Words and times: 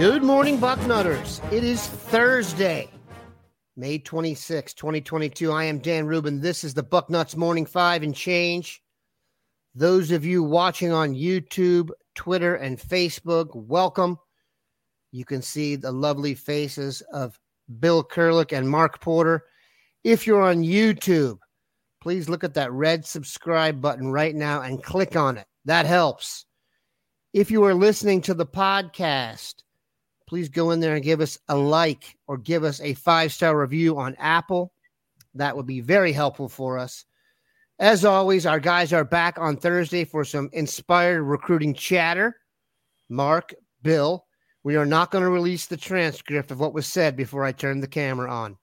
Good 0.00 0.22
morning, 0.22 0.56
Bucknutters. 0.56 1.44
It 1.52 1.62
is 1.62 1.86
Thursday, 1.86 2.88
May 3.76 3.98
26, 3.98 4.72
2022. 4.72 5.52
I 5.52 5.64
am 5.64 5.78
Dan 5.78 6.06
Rubin. 6.06 6.40
This 6.40 6.64
is 6.64 6.72
the 6.72 6.82
Bucknuts 6.82 7.36
Morning 7.36 7.66
Five 7.66 8.02
and 8.02 8.14
Change. 8.14 8.82
Those 9.74 10.10
of 10.10 10.24
you 10.24 10.42
watching 10.42 10.90
on 10.90 11.14
YouTube, 11.14 11.90
Twitter, 12.14 12.54
and 12.54 12.78
Facebook, 12.78 13.54
welcome. 13.54 14.16
You 15.12 15.26
can 15.26 15.42
see 15.42 15.76
the 15.76 15.92
lovely 15.92 16.34
faces 16.34 17.02
of 17.12 17.38
Bill 17.78 18.02
Kurelic 18.02 18.56
and 18.56 18.70
Mark 18.70 19.02
Porter. 19.02 19.44
If 20.02 20.26
you're 20.26 20.40
on 20.40 20.62
YouTube, 20.62 21.36
please 22.00 22.26
look 22.26 22.42
at 22.42 22.54
that 22.54 22.72
red 22.72 23.04
subscribe 23.04 23.82
button 23.82 24.10
right 24.10 24.34
now 24.34 24.62
and 24.62 24.82
click 24.82 25.14
on 25.14 25.36
it. 25.36 25.46
That 25.66 25.84
helps. 25.84 26.46
If 27.34 27.50
you 27.50 27.64
are 27.64 27.74
listening 27.74 28.22
to 28.22 28.32
the 28.32 28.46
podcast, 28.46 29.56
please 30.30 30.48
go 30.48 30.70
in 30.70 30.78
there 30.78 30.94
and 30.94 31.02
give 31.02 31.20
us 31.20 31.36
a 31.48 31.56
like 31.56 32.16
or 32.28 32.38
give 32.38 32.62
us 32.62 32.80
a 32.80 32.94
five 32.94 33.32
star 33.32 33.58
review 33.58 33.98
on 33.98 34.14
Apple. 34.16 34.72
That 35.34 35.56
would 35.56 35.66
be 35.66 35.80
very 35.80 36.12
helpful 36.12 36.48
for 36.48 36.78
us. 36.78 37.04
As 37.80 38.04
always, 38.04 38.46
our 38.46 38.60
guys 38.60 38.92
are 38.92 39.04
back 39.04 39.40
on 39.40 39.56
Thursday 39.56 40.04
for 40.04 40.24
some 40.24 40.48
inspired 40.52 41.24
recruiting 41.24 41.74
chatter. 41.74 42.36
Mark, 43.08 43.52
Bill, 43.82 44.24
we 44.62 44.76
are 44.76 44.86
not 44.86 45.10
going 45.10 45.24
to 45.24 45.30
release 45.30 45.66
the 45.66 45.76
transcript 45.76 46.52
of 46.52 46.60
what 46.60 46.74
was 46.74 46.86
said 46.86 47.16
before 47.16 47.42
I 47.42 47.50
turn 47.50 47.80
the 47.80 47.88
camera 47.88 48.30
on. 48.30 48.56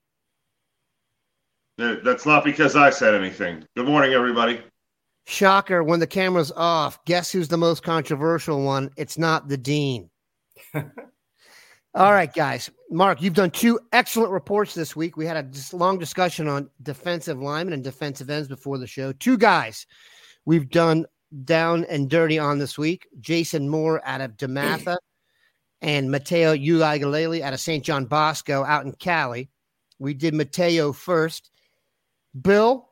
That's 1.76 2.24
not 2.24 2.44
because 2.44 2.76
I 2.76 2.88
said 2.88 3.14
anything. 3.14 3.62
Good 3.76 3.86
morning, 3.86 4.14
everybody. 4.14 4.62
Shocker, 5.26 5.84
when 5.84 6.00
the 6.00 6.06
camera's 6.06 6.50
off, 6.52 7.04
guess 7.04 7.30
who's 7.30 7.48
the 7.48 7.58
most 7.58 7.82
controversial 7.82 8.62
one? 8.64 8.90
It's 8.96 9.18
not 9.18 9.48
the 9.48 9.58
dean. 9.58 10.08
All 11.98 12.12
right, 12.12 12.32
guys. 12.32 12.70
Mark, 12.90 13.20
you've 13.20 13.34
done 13.34 13.50
two 13.50 13.80
excellent 13.92 14.30
reports 14.30 14.72
this 14.72 14.94
week. 14.94 15.16
We 15.16 15.26
had 15.26 15.36
a 15.36 15.76
long 15.76 15.98
discussion 15.98 16.46
on 16.46 16.70
defensive 16.80 17.42
linemen 17.42 17.74
and 17.74 17.82
defensive 17.82 18.30
ends 18.30 18.46
before 18.46 18.78
the 18.78 18.86
show. 18.86 19.10
Two 19.10 19.36
guys 19.36 19.84
we've 20.44 20.70
done 20.70 21.06
down 21.44 21.84
and 21.86 22.08
dirty 22.08 22.38
on 22.38 22.60
this 22.60 22.78
week 22.78 23.08
Jason 23.18 23.68
Moore 23.68 24.00
out 24.04 24.20
of 24.20 24.36
DeMatha 24.36 24.96
and 25.82 26.08
Matayo 26.08 26.64
Uiagalelei 26.64 27.40
out 27.40 27.52
of 27.52 27.58
St. 27.58 27.84
John 27.84 28.04
Bosco 28.04 28.62
out 28.62 28.84
in 28.84 28.92
Cali. 28.92 29.50
We 29.98 30.14
did 30.14 30.34
Matayo 30.34 30.94
first. 30.94 31.50
Bill, 32.40 32.90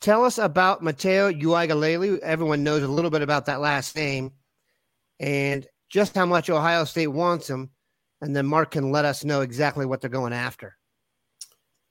tell 0.00 0.24
us 0.24 0.38
about 0.38 0.82
Matayo 0.82 1.40
Uiagalelei. 1.40 2.18
Everyone 2.18 2.64
knows 2.64 2.82
a 2.82 2.88
little 2.88 3.12
bit 3.12 3.22
about 3.22 3.46
that 3.46 3.60
last 3.60 3.94
name 3.94 4.32
and 5.20 5.64
just 5.88 6.16
how 6.16 6.26
much 6.26 6.50
Ohio 6.50 6.82
State 6.82 7.06
wants 7.06 7.48
him 7.48 7.70
and 8.20 8.34
then 8.34 8.46
Mark 8.46 8.72
can 8.72 8.90
let 8.90 9.04
us 9.04 9.24
know 9.24 9.40
exactly 9.40 9.86
what 9.86 10.00
they're 10.00 10.10
going 10.10 10.32
after. 10.32 10.76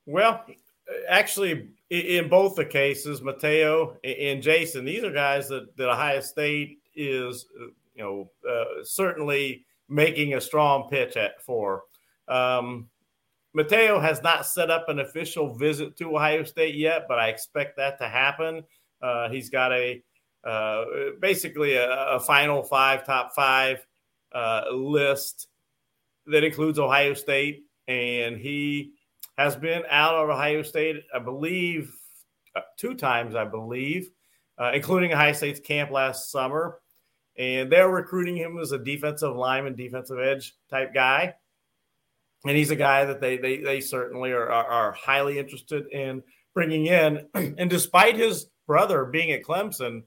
Well, 0.06 0.46
actually, 1.08 1.70
in 1.90 2.30
both 2.30 2.56
the 2.56 2.66
cases, 2.66 3.22
Matayo 3.22 3.98
and 4.04 4.42
Jason, 4.42 4.86
these 4.86 5.04
are 5.04 5.12
guys 5.12 5.48
that, 5.50 5.76
that 5.78 5.90
Ohio 5.90 6.22
State 6.22 6.80
is, 6.96 7.46
you 7.96 8.04
know, 8.04 8.32
uh, 8.50 8.84
certainly 8.84 9.66
making 9.90 10.34
a 10.34 10.42
strong 10.42 10.90
pitch 10.90 11.18
at 11.18 11.42
for. 11.42 11.84
Um, 12.28 12.90
Matayo 13.56 14.02
has 14.02 14.22
not 14.22 14.46
set 14.46 14.70
up 14.70 14.90
an 14.90 15.00
official 15.00 15.56
visit 15.56 15.98
to 15.98 16.16
Ohio 16.16 16.44
State 16.44 16.76
yet, 16.76 17.06
but 17.08 17.20
I 17.20 17.30
expect 17.30 17.78
that 17.78 17.98
to 18.00 18.08
happen. 18.08 18.64
Uh, 19.02 19.30
he's 19.30 19.50
got 19.50 19.72
a 19.72 20.04
uh, 20.44 20.86
basically 21.20 21.76
a, 21.76 21.90
a, 21.92 22.20
final 22.20 22.64
five, 22.64 23.06
top 23.06 23.34
five 23.36 23.86
uh, 24.32 24.64
list 24.72 25.48
that 26.28 26.44
includes 26.44 26.80
Ohio 26.80 27.14
State, 27.14 27.66
and 27.88 28.38
he 28.38 28.94
has 29.38 29.56
been 29.56 29.84
out 29.90 30.16
of 30.16 30.30
Ohio 30.30 30.64
State, 30.64 31.04
I 31.14 31.20
believe, 31.20 31.94
uh, 32.56 32.62
two 32.78 32.96
times, 32.96 33.36
I 33.36 33.46
believe, 33.46 34.10
uh, 34.58 34.72
including 34.74 35.14
Ohio 35.14 35.34
State's 35.34 35.60
camp 35.60 35.92
last 35.92 36.32
summer. 36.32 36.80
And 37.38 37.72
they're 37.72 37.90
recruiting 37.90 38.36
him 38.36 38.58
as 38.58 38.72
a 38.72 38.80
defensive 38.80 39.36
lineman, 39.36 39.76
defensive 39.76 40.18
edge 40.20 40.56
type 40.72 40.92
guy. 40.94 41.36
And 42.46 42.58
he's 42.58 42.72
a 42.72 42.76
guy 42.76 43.06
that 43.06 43.22
they 43.22 43.38
they, 43.38 43.58
they 43.58 43.80
certainly 43.80 44.32
are, 44.32 44.52
are, 44.52 44.66
are 44.66 44.92
highly 44.94 45.38
interested 45.38 45.88
in 45.92 46.24
bringing 46.56 46.88
in. 46.88 47.28
and 47.36 47.70
despite 47.70 48.16
his 48.16 48.48
brother 48.66 49.06
being 49.06 49.32
at 49.32 49.44
Clemson, 49.44 50.04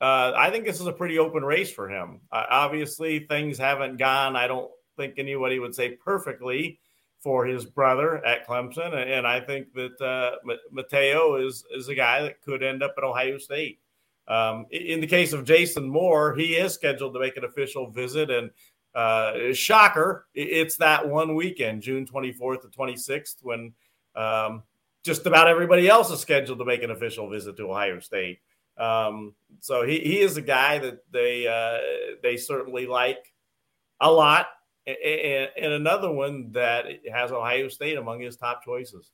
uh, 0.00 0.32
I 0.36 0.50
think 0.50 0.64
this 0.64 0.80
is 0.80 0.86
a 0.86 0.92
pretty 0.92 1.18
open 1.18 1.42
race 1.42 1.70
for 1.70 1.88
him. 1.88 2.20
Uh, 2.30 2.44
obviously, 2.50 3.20
things 3.20 3.58
haven't 3.58 3.98
gone. 3.98 4.36
I 4.36 4.46
don't 4.46 4.70
think 4.96 5.14
anybody 5.18 5.58
would 5.58 5.74
say 5.74 5.90
perfectly 5.90 6.78
for 7.20 7.46
his 7.46 7.64
brother 7.64 8.24
at 8.24 8.46
Clemson, 8.46 8.94
and 8.94 9.26
I 9.26 9.40
think 9.40 9.72
that 9.74 10.00
uh, 10.00 10.36
Matayo 10.72 11.44
is 11.44 11.64
is 11.74 11.88
a 11.88 11.94
guy 11.94 12.22
that 12.22 12.42
could 12.42 12.62
end 12.62 12.82
up 12.82 12.94
at 12.96 13.04
Ohio 13.04 13.38
State. 13.38 13.80
Um, 14.28 14.66
in 14.70 15.00
the 15.00 15.06
case 15.06 15.32
of 15.32 15.44
Jason 15.44 15.88
Moore, 15.88 16.34
he 16.34 16.54
is 16.54 16.74
scheduled 16.74 17.14
to 17.14 17.20
make 17.20 17.36
an 17.36 17.44
official 17.44 17.90
visit, 17.90 18.30
and 18.30 18.50
uh, 18.94 19.52
shocker, 19.52 20.26
it's 20.34 20.76
that 20.76 21.06
one 21.06 21.34
weekend, 21.34 21.82
June 21.82 22.06
24th 22.06 22.62
to 22.62 22.68
26th, 22.68 23.36
when 23.42 23.72
um, 24.14 24.62
just 25.04 25.26
about 25.26 25.48
everybody 25.48 25.88
else 25.88 26.10
is 26.10 26.18
scheduled 26.20 26.58
to 26.58 26.64
make 26.64 26.82
an 26.82 26.90
official 26.90 27.28
visit 27.28 27.56
to 27.56 27.70
Ohio 27.70 28.00
State. 28.00 28.38
Um, 28.78 29.34
so 29.60 29.86
he, 29.86 30.00
he 30.00 30.20
is 30.20 30.36
a 30.36 30.42
guy 30.42 30.78
that 30.78 30.98
they 31.10 31.46
uh, 31.46 31.78
they 32.22 32.36
certainly 32.36 32.86
like 32.86 33.32
a 34.00 34.10
lot 34.10 34.48
and, 34.86 35.50
and 35.60 35.72
another 35.72 36.10
one 36.10 36.52
that 36.52 36.86
has 37.12 37.32
Ohio 37.32 37.68
State 37.68 37.98
among 37.98 38.20
his 38.20 38.36
top 38.36 38.64
choices. 38.64 39.12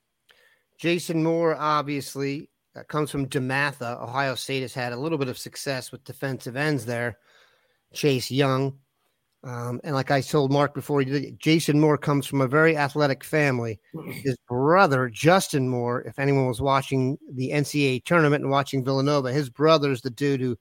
Jason 0.79 1.23
Moore, 1.23 1.57
obviously, 1.59 2.51
uh, 2.77 2.83
comes 2.85 3.11
from 3.11 3.27
DeMatha. 3.27 4.03
Ohio 4.03 4.35
State 4.35 4.63
has 4.63 4.75
had 4.75 4.93
a 4.93 4.97
little 4.99 5.19
bit 5.19 5.29
of 5.29 5.39
success 5.39 5.93
with 5.93 6.05
defensive 6.05 6.57
ends 6.57 6.85
there. 6.85 7.19
Chase 7.93 8.31
Young. 8.31 8.79
Um, 9.45 9.81
and 9.83 9.95
like 9.95 10.11
I 10.11 10.21
told 10.21 10.53
Mark 10.53 10.73
before, 10.73 11.03
Jason 11.03 11.81
Moore 11.81 11.99
comes 11.99 12.27
from 12.27 12.41
a 12.41 12.47
very 12.47 12.77
athletic 12.77 13.25
family. 13.25 13.81
His 14.13 14.37
brother, 14.49 15.09
Justin 15.09 15.69
Moore, 15.69 16.03
if 16.03 16.19
anyone 16.19 16.47
was 16.47 16.61
watching 16.61 17.19
the 17.33 17.51
NCAA 17.51 18.05
tournament 18.05 18.43
and 18.43 18.51
watching 18.53 18.85
Villanova, 18.85 19.33
his 19.33 19.51
brother's 19.51 20.01
the 20.03 20.11
dude 20.11 20.41
who 20.41 20.57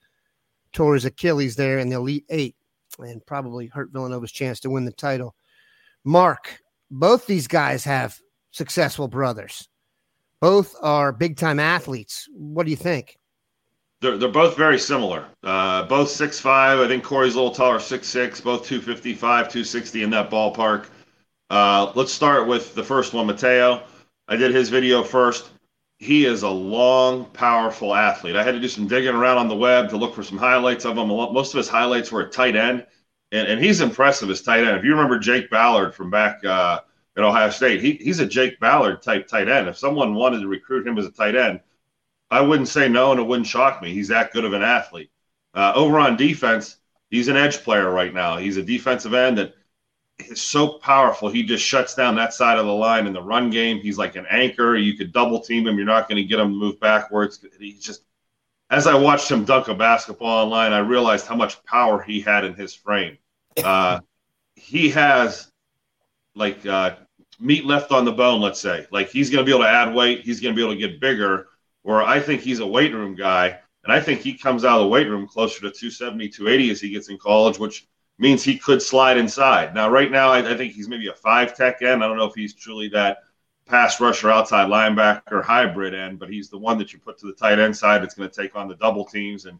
tore 0.73 0.95
his 0.95 1.05
Achilles 1.05 1.55
there 1.55 1.77
in 1.79 1.89
the 1.89 1.97
Elite 1.97 2.25
Eight 2.29 2.55
and 3.01 3.25
probably 3.25 3.67
hurt 3.67 3.91
Villanova's 3.91 4.31
chance 4.31 4.59
to 4.61 4.69
win 4.69 4.85
the 4.85 4.91
title. 4.91 5.35
Mark, 6.03 6.59
both 6.89 7.25
these 7.25 7.47
guys 7.47 7.83
have 7.83 8.17
successful 8.51 9.07
brothers. 9.07 9.67
Both 10.39 10.75
are 10.81 11.11
big 11.11 11.37
time 11.37 11.59
athletes. 11.59 12.27
What 12.33 12.65
do 12.65 12.71
you 12.71 12.77
think? 12.77 13.17
They're, 14.01 14.17
they're 14.17 14.29
both 14.29 14.57
very 14.57 14.79
similar. 14.79 15.27
Uh, 15.43 15.83
both 15.83 16.09
six 16.09 16.39
five. 16.39 16.79
I 16.79 16.87
think 16.87 17.03
Corey's 17.03 17.35
a 17.35 17.37
little 17.37 17.53
taller, 17.53 17.79
six 17.79 18.07
six. 18.07 18.41
Both 18.41 18.65
255, 18.65 19.19
260 19.21 20.03
in 20.03 20.09
that 20.09 20.31
ballpark. 20.31 20.87
Uh, 21.51 21.91
let's 21.95 22.11
start 22.11 22.47
with 22.47 22.73
the 22.73 22.83
first 22.83 23.13
one, 23.13 23.27
Matayo. 23.27 23.83
I 24.27 24.35
did 24.35 24.55
his 24.55 24.69
video 24.69 25.03
first. 25.03 25.50
He 26.01 26.25
is 26.25 26.41
a 26.41 26.49
long, 26.49 27.25
powerful 27.25 27.93
athlete. 27.93 28.35
I 28.35 28.41
had 28.41 28.55
to 28.55 28.59
do 28.59 28.67
some 28.67 28.87
digging 28.87 29.13
around 29.13 29.37
on 29.37 29.47
the 29.47 29.55
web 29.55 29.87
to 29.89 29.97
look 29.97 30.15
for 30.15 30.23
some 30.23 30.39
highlights 30.39 30.83
of 30.83 30.97
him. 30.97 31.09
Most 31.09 31.53
of 31.53 31.59
his 31.59 31.69
highlights 31.69 32.11
were 32.11 32.23
at 32.25 32.31
tight 32.31 32.55
end. 32.55 32.87
and, 33.31 33.47
and 33.47 33.63
he's 33.63 33.81
impressive 33.81 34.29
as 34.29 34.41
tight 34.41 34.63
end. 34.63 34.77
If 34.77 34.83
you 34.83 34.91
remember 34.91 35.19
Jake 35.19 35.49
Ballard 35.49 35.93
from 35.93 36.09
back 36.09 36.43
uh, 36.43 36.79
at 37.15 37.23
Ohio 37.23 37.49
State, 37.49 37.81
he, 37.81 37.93
he's 37.93 38.19
a 38.19 38.25
Jake 38.25 38.59
Ballard 38.59 39.01
type 39.01 39.27
tight 39.27 39.47
end. 39.47 39.67
If 39.67 39.77
someone 39.77 40.15
wanted 40.15 40.39
to 40.41 40.47
recruit 40.47 40.87
him 40.87 40.97
as 40.97 41.05
a 41.05 41.11
tight 41.11 41.35
end, 41.35 41.59
I 42.29 42.41
wouldn't 42.41 42.69
say 42.69 42.87
no, 42.87 43.11
and 43.11 43.19
it 43.19 43.27
wouldn't 43.27 43.47
shock 43.47 43.81
me. 43.81 43.93
He's 43.93 44.07
that 44.07 44.31
good 44.31 44.45
of 44.45 44.53
an 44.53 44.63
athlete. 44.63 45.11
Uh, 45.53 45.73
over 45.75 45.99
on 45.99 46.15
defense, 46.15 46.77
he's 47.09 47.27
an 47.27 47.37
edge 47.37 47.57
player 47.57 47.89
right 47.91 48.13
now. 48.13 48.37
He's 48.37 48.57
a 48.57 48.63
defensive 48.63 49.13
end 49.13 49.37
that 49.37 49.53
is 50.29 50.41
so 50.41 50.67
powerful. 50.67 51.29
He 51.29 51.43
just 51.43 51.63
shuts 51.63 51.95
down 51.95 52.15
that 52.15 52.33
side 52.33 52.57
of 52.57 52.65
the 52.65 52.73
line 52.73 53.07
in 53.07 53.13
the 53.13 53.21
run 53.21 53.49
game. 53.49 53.79
He's 53.79 53.97
like 53.97 54.15
an 54.15 54.25
anchor. 54.29 54.75
You 54.75 54.97
could 54.97 55.11
double 55.11 55.39
team 55.39 55.67
him. 55.67 55.77
You're 55.77 55.85
not 55.85 56.07
going 56.07 56.17
to 56.17 56.23
get 56.23 56.39
him 56.39 56.49
to 56.49 56.55
move 56.55 56.79
backwards. 56.79 57.45
He 57.59 57.73
just, 57.73 58.03
as 58.69 58.87
I 58.87 58.95
watched 58.95 59.29
him 59.29 59.45
dunk 59.45 59.67
a 59.67 59.73
basketball 59.73 60.45
online, 60.45 60.73
I 60.73 60.79
realized 60.79 61.27
how 61.27 61.35
much 61.35 61.63
power 61.63 62.01
he 62.01 62.21
had 62.21 62.45
in 62.45 62.53
his 62.53 62.73
frame. 62.73 63.17
Uh, 63.63 63.99
he 64.55 64.89
has 64.89 65.51
like 66.35 66.65
uh, 66.65 66.95
meat 67.39 67.65
left 67.65 67.91
on 67.91 68.05
the 68.05 68.11
bone, 68.11 68.41
let's 68.41 68.59
say. 68.59 68.87
Like 68.91 69.09
he's 69.09 69.29
going 69.29 69.43
to 69.43 69.49
be 69.49 69.55
able 69.55 69.65
to 69.65 69.69
add 69.69 69.93
weight. 69.93 70.21
He's 70.21 70.39
going 70.39 70.53
to 70.53 70.57
be 70.57 70.63
able 70.63 70.73
to 70.73 70.79
get 70.79 70.99
bigger. 71.01 71.47
Or 71.83 72.03
I 72.03 72.19
think 72.19 72.41
he's 72.41 72.59
a 72.59 72.67
weight 72.67 72.93
room 72.93 73.15
guy 73.15 73.59
and 73.83 73.91
I 73.91 73.99
think 73.99 74.21
he 74.21 74.37
comes 74.37 74.63
out 74.63 74.79
of 74.79 74.83
the 74.83 74.89
weight 74.89 75.07
room 75.07 75.27
closer 75.27 75.61
to 75.61 75.71
270, 75.71 76.29
280 76.29 76.71
as 76.71 76.81
he 76.81 76.89
gets 76.91 77.09
in 77.09 77.17
college, 77.17 77.57
which 77.57 77.87
means 78.21 78.43
he 78.43 78.55
could 78.57 78.81
slide 78.81 79.17
inside. 79.17 79.73
Now, 79.73 79.89
right 79.89 80.11
now, 80.11 80.29
I, 80.29 80.51
I 80.51 80.55
think 80.55 80.73
he's 80.73 80.87
maybe 80.87 81.07
a 81.07 81.13
five 81.13 81.57
tech 81.57 81.81
end. 81.81 82.03
I 82.03 82.07
don't 82.07 82.17
know 82.17 82.25
if 82.25 82.35
he's 82.35 82.53
truly 82.53 82.87
that 82.89 83.17
pass 83.65 83.99
rusher, 83.99 84.29
outside 84.29 84.69
linebacker 84.69 85.43
hybrid 85.43 85.95
end, 85.95 86.19
but 86.19 86.29
he's 86.29 86.49
the 86.49 86.57
one 86.57 86.77
that 86.77 86.93
you 86.93 86.99
put 86.99 87.17
to 87.17 87.25
the 87.25 87.33
tight 87.33 87.57
end 87.57 87.75
side 87.75 88.01
that's 88.01 88.13
going 88.13 88.29
to 88.29 88.41
take 88.41 88.55
on 88.55 88.67
the 88.67 88.75
double 88.75 89.05
teams 89.05 89.45
and 89.45 89.57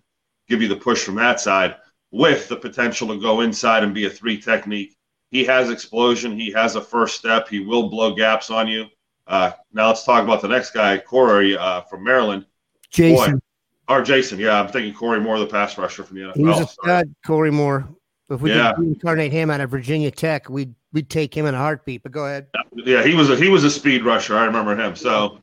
give 0.48 0.62
you 0.62 0.68
the 0.68 0.76
push 0.76 1.04
from 1.04 1.16
that 1.16 1.40
side 1.40 1.76
with 2.12 2.48
the 2.50 2.56
potential 2.56 3.08
to 3.08 3.20
go 3.20 3.42
inside 3.42 3.84
and 3.84 3.96
be 3.96 4.06
a 4.06 4.10
three 4.10 4.38
technique. 4.38 4.96
He 5.32 5.44
has 5.46 5.72
explosion. 5.72 6.40
He 6.40 6.52
has 6.52 6.76
a 6.76 6.82
first 6.82 7.18
step. 7.18 7.48
He 7.48 7.62
will 7.62 7.90
blow 7.90 8.14
gaps 8.14 8.52
on 8.52 8.68
you. 8.68 8.86
Uh, 9.26 9.52
now 9.74 9.88
let's 9.88 10.04
talk 10.04 10.24
about 10.24 10.42
the 10.42 10.48
next 10.48 10.72
guy, 10.72 11.00
Corey 11.00 11.58
uh, 11.58 11.82
from 11.82 12.04
Maryland. 12.04 12.46
Jason. 12.92 13.34
Boy, 13.34 13.40
or 13.88 14.02
Jason, 14.04 14.40
yeah, 14.40 14.60
I'm 14.60 14.68
thinking 14.68 14.94
Corey 14.94 15.20
Moore, 15.20 15.40
the 15.40 15.48
pass 15.48 15.78
rusher 15.78 16.04
from 16.04 16.18
the 16.18 16.24
NFL. 16.24 16.54
He's 16.54 16.60
a 16.60 16.68
stud, 16.68 17.16
Corey 17.26 17.52
Moore. 17.52 17.90
If 18.32 18.42
we 18.42 18.54
yeah. 18.54 18.74
could 18.74 18.86
incarnate 18.86 19.32
him 19.32 19.50
out 19.50 19.62
of 19.62 19.70
Virginia 19.70 20.10
Tech, 20.10 20.50
we'd 20.50 20.74
we'd 20.94 21.10
take 21.10 21.36
him 21.36 21.46
in 21.46 21.54
a 21.54 21.58
heartbeat. 21.58 22.04
But 22.04 22.12
go 22.12 22.26
ahead. 22.26 22.48
Yeah, 22.74 23.04
he 23.04 23.14
was 23.14 23.30
a 23.30 23.36
he 23.36 23.50
was 23.50 23.64
a 23.64 23.70
speed 23.70 24.04
rusher. 24.04 24.38
I 24.38 24.46
remember 24.46 24.76
him. 24.76 24.96
So 24.96 25.40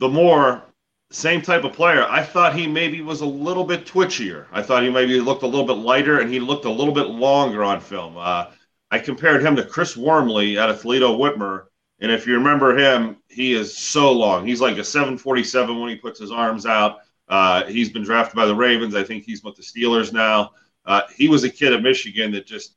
the 0.00 0.08
more 0.08 0.62
same 1.10 1.42
type 1.42 1.64
of 1.64 1.72
player. 1.72 2.06
I 2.08 2.22
thought 2.22 2.54
he 2.54 2.66
maybe 2.66 3.00
was 3.00 3.20
a 3.20 3.26
little 3.26 3.64
bit 3.64 3.84
twitchier. 3.84 4.46
I 4.52 4.62
thought 4.62 4.82
he 4.82 4.90
maybe 4.90 5.20
looked 5.20 5.42
a 5.42 5.46
little 5.46 5.66
bit 5.66 5.74
lighter, 5.74 6.20
and 6.20 6.32
he 6.32 6.40
looked 6.40 6.64
a 6.64 6.70
little 6.70 6.94
bit 6.94 7.08
longer 7.08 7.64
on 7.64 7.80
film. 7.80 8.16
Uh, 8.16 8.46
I 8.90 8.98
compared 8.98 9.44
him 9.44 9.56
to 9.56 9.64
Chris 9.64 9.96
Wormley 9.96 10.58
out 10.58 10.70
of 10.70 10.80
Toledo 10.80 11.16
Whitmer. 11.16 11.64
And 12.00 12.10
if 12.10 12.26
you 12.26 12.34
remember 12.34 12.76
him, 12.76 13.18
he 13.28 13.52
is 13.52 13.76
so 13.76 14.10
long. 14.10 14.46
He's 14.46 14.60
like 14.60 14.78
a 14.78 14.84
747 14.84 15.78
when 15.78 15.90
he 15.90 15.96
puts 15.96 16.18
his 16.18 16.32
arms 16.32 16.64
out. 16.64 16.98
Uh, 17.28 17.64
he's 17.66 17.90
been 17.90 18.02
drafted 18.02 18.36
by 18.36 18.46
the 18.46 18.54
Ravens. 18.54 18.94
I 18.94 19.04
think 19.04 19.24
he's 19.24 19.44
with 19.44 19.56
the 19.56 19.62
Steelers 19.62 20.12
now. 20.12 20.52
Uh, 20.90 21.02
he 21.14 21.28
was 21.28 21.44
a 21.44 21.48
kid 21.48 21.72
of 21.72 21.82
Michigan 21.82 22.32
that 22.32 22.46
just 22.46 22.74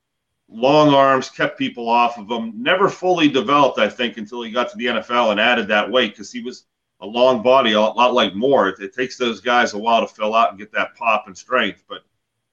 long 0.48 0.94
arms 0.94 1.32
kept 1.32 1.58
people 1.58 1.90
off 1.90 2.20
of 2.20 2.30
him. 2.30 2.54
Never 2.56 2.88
fully 2.88 3.28
developed, 3.28 3.80
I 3.80 3.90
think, 3.90 4.18
until 4.18 4.44
he 4.44 4.52
got 4.52 4.70
to 4.70 4.78
the 4.78 4.86
NFL 4.86 5.32
and 5.32 5.40
added 5.40 5.68
that 5.70 5.90
weight 5.90 6.12
because 6.12 6.32
he 6.32 6.44
was 6.44 6.66
a 7.00 7.08
long 7.08 7.42
body, 7.42 7.72
a 7.72 7.82
lot 7.82 8.14
like 8.14 8.36
Moore. 8.36 8.70
It, 8.70 8.80
it, 8.80 8.94
takes 8.94 9.18
those 9.18 9.42
guys 9.42 9.74
a 9.74 9.80
while 9.80 10.06
to 10.06 10.14
fill 10.14 10.36
out 10.36 10.52
and 10.52 10.60
get 10.60 10.72
that 10.74 10.96
pop 10.96 11.26
and 11.26 11.36
strength, 11.36 11.86
but 11.90 12.04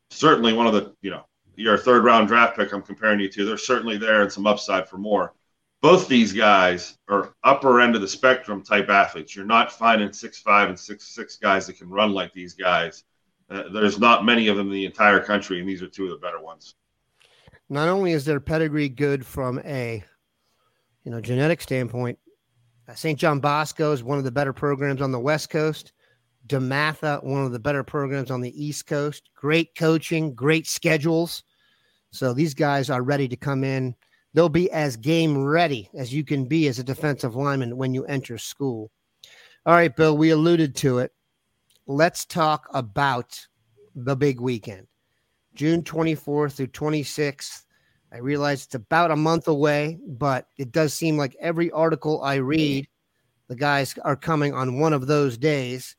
certainly 0.09 0.55
one 0.55 0.67
of 0.67 0.73
the 0.73 0.95
you 1.03 1.11
know 1.11 1.27
your 1.57 1.77
third 1.77 2.05
round 2.05 2.29
draft 2.29 2.57
pick. 2.57 2.73
I'm 2.73 2.81
comparing 2.81 3.21
you 3.21 3.29
to. 3.29 3.45
They're 3.45 3.59
certainly 3.59 3.99
there 3.99 4.23
and 4.23 4.33
some 4.33 4.47
upside 4.47 4.89
for 4.89 4.97
Moore 4.97 5.35
both 5.83 6.09
these 6.09 6.33
guys 6.33 6.99
are 7.09 7.35
upper 7.43 7.81
end 7.81 7.95
of 7.95 8.01
the 8.01 8.09
spectrum 8.09 8.63
type 8.63 8.89
athletes. 8.89 9.35
You're 9.35 9.47
not 9.47 9.73
finding 9.73 10.13
six 10.13 10.39
five 10.39 10.69
and 10.69 10.79
six 10.79 11.07
six 11.07 11.37
guys 11.37 11.67
that 11.67 11.79
can 11.79 11.89
run 11.89 12.13
like 12.13 12.33
these 12.33 12.55
guys. 12.55 13.05
Uh, 13.51 13.65
there's 13.73 13.99
not 13.99 14.25
many 14.25 14.49
of 14.49 14.57
them 14.57 14.69
in 14.69 14.73
the 14.73 14.85
entire 14.85 15.21
country, 15.21 15.61
and 15.61 15.69
these 15.69 15.83
are 15.83 15.89
two 15.89 16.05
of 16.05 16.11
the 16.11 16.17
better 16.17 16.41
ones. 16.41 16.75
Not 17.69 17.89
only 17.89 18.13
is 18.13 18.25
their 18.25 18.41
pedigree 18.41 18.89
good 18.89 19.25
from 19.25 19.59
a 19.61 20.03
you 21.05 21.11
know 21.11 21.21
genetic 21.21 21.61
standpoint, 21.61 22.19
uh, 22.89 22.95
St. 22.95 23.19
John 23.19 23.41
Bosco 23.41 23.93
is 23.93 24.03
one 24.03 24.19
of 24.19 24.25
the 24.25 24.31
better 24.31 24.53
programs 24.53 25.03
on 25.03 25.13
the 25.13 25.21
West 25.21 25.51
Coast. 25.51 25.93
DeMatha, 26.47 27.23
one 27.23 27.45
of 27.45 27.53
the 27.53 27.59
better 27.59 27.85
programs 27.85 28.31
on 28.31 28.41
the 28.41 28.65
East 28.65 28.87
Coast. 28.87 29.31
Great 29.37 29.75
coaching, 29.77 30.35
great 30.35 30.67
schedules. 30.67 31.45
So 32.11 32.33
these 32.33 32.55
guys 32.55 32.91
are 32.91 33.03
ready 33.03 33.29
to 33.29 33.37
come 33.37 33.63
in 33.63 33.95
they'll 34.35 34.49
be 34.49 34.71
as 34.71 34.97
game 34.97 35.37
ready 35.43 35.89
as 35.95 36.13
you 36.13 36.25
can 36.25 36.47
be 36.47 36.69
as 36.69 36.79
a 36.79 36.85
defensive 36.85 37.35
lineman 37.35 37.77
when 37.77 37.95
you 37.95 38.05
enter 38.05 38.39
school. 38.39 38.91
All 39.67 39.75
right, 39.75 39.95
Bill, 39.95 40.17
we 40.17 40.31
alluded 40.31 40.75
to 40.77 40.99
it. 40.99 41.13
Let's 41.91 42.25
talk 42.25 42.69
about 42.73 43.49
the 43.97 44.15
big 44.15 44.39
weekend, 44.41 44.87
June 45.57 45.83
24th 45.83 46.53
through 46.53 46.69
26th. 46.69 47.65
I 48.13 48.19
realize 48.19 48.65
it's 48.65 48.77
about 48.77 49.11
a 49.11 49.17
month 49.17 49.49
away, 49.49 49.99
but 50.07 50.47
it 50.57 50.71
does 50.71 50.95
seem 50.95 51.17
like 51.17 51.35
every 51.41 51.69
article 51.73 52.23
I 52.23 52.37
read, 52.37 52.87
the 53.49 53.57
guys 53.57 53.93
are 54.05 54.15
coming 54.15 54.55
on 54.55 54.79
one 54.79 54.93
of 54.93 55.09
those 55.09 55.37
days. 55.37 55.97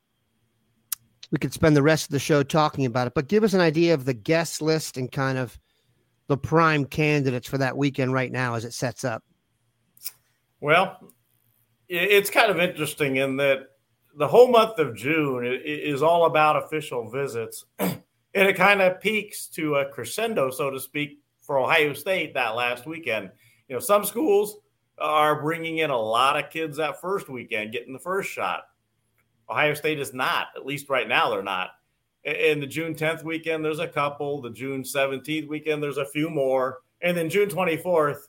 We 1.29 1.39
could 1.39 1.51
spend 1.51 1.75
the 1.75 1.83
rest 1.83 2.05
of 2.05 2.11
the 2.11 2.19
show 2.19 2.41
talking 2.41 2.85
about 2.85 3.07
it, 3.07 3.13
but 3.13 3.27
give 3.27 3.43
us 3.43 3.53
an 3.53 3.59
idea 3.59 3.93
of 3.93 4.05
the 4.05 4.13
guest 4.13 4.61
list 4.61 4.95
and 4.95 5.11
kind 5.11 5.37
of 5.37 5.59
the 6.27 6.37
prime 6.37 6.85
candidates 6.85 7.49
for 7.49 7.57
that 7.57 7.75
weekend 7.75 8.13
right 8.13 8.31
now 8.31 8.55
as 8.55 8.63
it 8.63 8.73
sets 8.73 9.03
up? 9.03 9.25
Well, 10.61 11.13
it's 11.89 12.29
kind 12.29 12.49
of 12.49 12.61
interesting 12.61 13.17
in 13.17 13.35
that 13.35 13.70
the 14.17 14.27
whole 14.27 14.49
month 14.49 14.77
of 14.79 14.95
June 14.95 15.45
is 15.45 16.01
all 16.01 16.25
about 16.25 16.63
official 16.63 17.09
visits, 17.09 17.65
and 17.79 18.01
it 18.33 18.55
kind 18.55 18.81
of 18.81 18.99
peaks 19.01 19.47
to 19.47 19.75
a 19.75 19.89
crescendo, 19.89 20.49
so 20.49 20.69
to 20.69 20.79
speak, 20.79 21.19
for 21.41 21.59
Ohio 21.59 21.93
State 21.93 22.33
that 22.33 22.55
last 22.55 22.85
weekend. 22.85 23.31
You 23.67 23.75
know, 23.75 23.79
some 23.79 24.05
schools 24.05 24.57
are 24.97 25.41
bringing 25.41 25.79
in 25.79 25.89
a 25.89 25.97
lot 25.97 26.37
of 26.37 26.51
kids 26.51 26.77
that 26.77 27.01
first 27.01 27.29
weekend, 27.29 27.71
getting 27.71 27.93
the 27.93 27.99
first 27.99 28.29
shot. 28.29 28.63
Ohio 29.49 29.73
State 29.73 29.99
is 29.99 30.13
not, 30.13 30.47
at 30.55 30.65
least 30.65 30.89
right 30.89 31.07
now, 31.07 31.29
they're 31.29 31.43
not 31.43 31.71
in 32.23 32.59
the 32.59 32.67
June 32.67 32.93
10th 32.93 33.23
weekend, 33.23 33.65
there's 33.65 33.79
a 33.79 33.87
couple. 33.87 34.41
The 34.41 34.51
June 34.51 34.83
17th 34.83 35.47
weekend, 35.47 35.81
there's 35.81 35.97
a 35.97 36.05
few 36.05 36.29
more. 36.29 36.79
And 37.01 37.17
then 37.17 37.29
June 37.29 37.49
24th, 37.49 38.27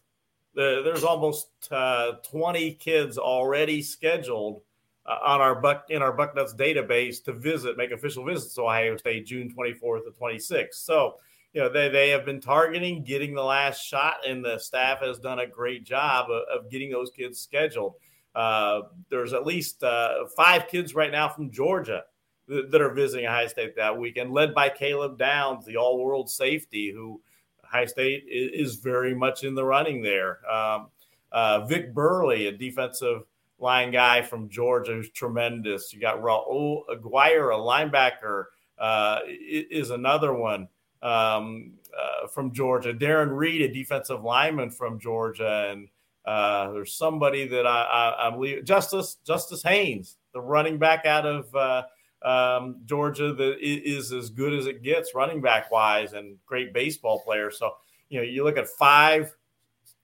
the, 0.55 0.83
there's 0.85 1.05
almost 1.05 1.49
uh, 1.71 2.13
20 2.31 2.75
kids 2.75 3.19
already 3.19 3.83
scheduled 3.83 4.63
uh, 5.07 5.19
on 5.25 5.41
our 5.41 5.61
buck 5.61 5.87
in 5.89 6.03
our 6.03 6.17
Bucknuts 6.17 6.57
database 6.57 7.23
to 7.25 7.33
visit, 7.33 7.77
make 7.77 7.91
official 7.91 8.25
visits 8.25 8.55
to 8.55 8.63
Ohio 8.63 8.97
State 8.97 9.27
June 9.27 9.53
24th 9.53 10.05
to 10.05 10.13
26th. 10.21 10.75
So, 10.75 11.17
you 11.53 11.61
know, 11.61 11.69
they, 11.69 11.89
they 11.89 12.11
have 12.11 12.25
been 12.25 12.41
targeting 12.41 13.03
getting 13.03 13.35
the 13.35 13.43
last 13.43 13.81
shot, 13.81 14.27
and 14.27 14.45
the 14.45 14.59
staff 14.59 15.01
has 15.01 15.19
done 15.19 15.39
a 15.39 15.47
great 15.47 15.85
job 15.85 16.31
of, 16.31 16.43
of 16.65 16.71
getting 16.71 16.91
those 16.91 17.11
kids 17.11 17.41
scheduled. 17.41 17.95
Uh, 18.35 18.83
there's 19.11 19.33
at 19.33 19.45
least 19.45 19.83
uh, 19.83 20.27
five 20.37 20.69
kids 20.69 20.95
right 20.95 21.13
now 21.13 21.29
from 21.29 21.51
Georgia 21.51 22.05
that 22.49 22.81
are 22.81 22.93
visiting 22.93 23.27
Ohio 23.27 23.47
State 23.47 23.77
that 23.77 23.99
weekend, 23.99 24.33
led 24.33 24.55
by 24.55 24.69
Caleb 24.69 25.19
Downs, 25.19 25.65
the 25.65 25.77
all 25.77 26.03
world 26.03 26.31
safety, 26.31 26.93
who 26.93 27.21
Ohio 27.65 27.87
State 27.87 28.25
is 28.29 28.77
very 28.77 29.15
much 29.15 29.45
in 29.45 29.55
the 29.55 29.65
running 29.65 30.03
there. 30.03 30.39
Um, 30.51 30.89
uh, 31.31 31.65
Vic 31.67 31.95
Burley, 31.95 32.47
a 32.47 32.53
defensive 32.53 33.23
line 33.63 33.91
guy 33.91 34.23
from 34.23 34.49
Georgia, 34.49 34.93
who's 34.93 35.11
tremendous. 35.11 35.93
You 35.93 36.01
got 36.01 36.21
Raul 36.21 36.83
Aguirre, 36.91 37.55
a 37.55 37.59
linebacker, 37.59 38.45
uh, 38.79 39.21
is 39.27 39.91
another 39.91 40.35
one 40.35 40.69
um, 41.03 41.73
uh, 41.97 42.27
from 42.29 42.53
Georgia. 42.53 42.93
Darren 42.93 43.37
Reed, 43.37 43.63
a 43.63 43.73
defensive 43.73 44.23
lineman 44.23 44.71
from 44.71 44.99
Georgia, 44.99 45.69
and 45.71 45.89
uh, 46.25 46.73
there's 46.73 46.95
somebody 46.95 47.47
that 47.49 47.67
I, 47.67 47.83
I, 47.83 48.29
I, 48.29 48.31
believe 48.31 48.65
Justice 48.65 49.17
Justice 49.27 49.63
Haynes, 49.63 50.17
the 50.33 50.41
running 50.41 50.79
back 50.79 51.05
out 51.05 51.27
of 51.27 51.55
uh, 51.55 51.83
um, 52.25 52.77
Georgia 52.85 53.33
that 53.33 53.57
is 53.61 54.13
as 54.13 54.31
good 54.31 54.53
as 54.53 54.67
it 54.67 54.83
gets 54.83 55.15
running 55.15 55.41
back 55.41 55.71
wise 55.71 56.13
and 56.13 56.37
great 56.47 56.73
baseball 56.73 57.21
player. 57.21 57.51
So, 57.51 57.73
you 58.09 58.19
know, 58.19 58.25
you 58.25 58.45
look 58.45 58.57
at 58.57 58.69
five 58.69 59.35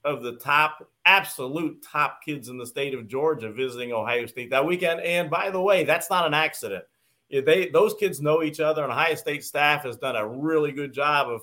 of 0.09 0.23
the 0.23 0.37
top, 0.37 0.89
absolute 1.05 1.83
top 1.83 2.21
kids 2.25 2.49
in 2.49 2.59
the 2.59 2.67
state 2.67 2.95
of 2.95 3.09
Georgia 3.09 3.53
visiting 3.53 3.93
Ohio 3.93 4.27
State 4.27 4.51
that 4.51 4.65
weekend. 4.65 5.01
And 5.01 5.31
by 5.31 5.51
the 5.51 5.61
way, 5.61 5.85
that's 5.85 6.11
not 6.11 6.27
an 6.27 6.35
accident. 6.35 6.85
They 7.31 7.69
those 7.69 7.95
kids 7.95 8.23
know 8.23 8.43
each 8.43 8.59
other, 8.59 8.83
and 8.83 8.91
Ohio 8.91 9.15
State 9.15 9.45
staff 9.45 9.85
has 9.85 9.99
done 9.99 10.17
a 10.17 10.27
really 10.27 10.73
good 10.73 10.95
job 10.95 11.29
of 11.29 11.43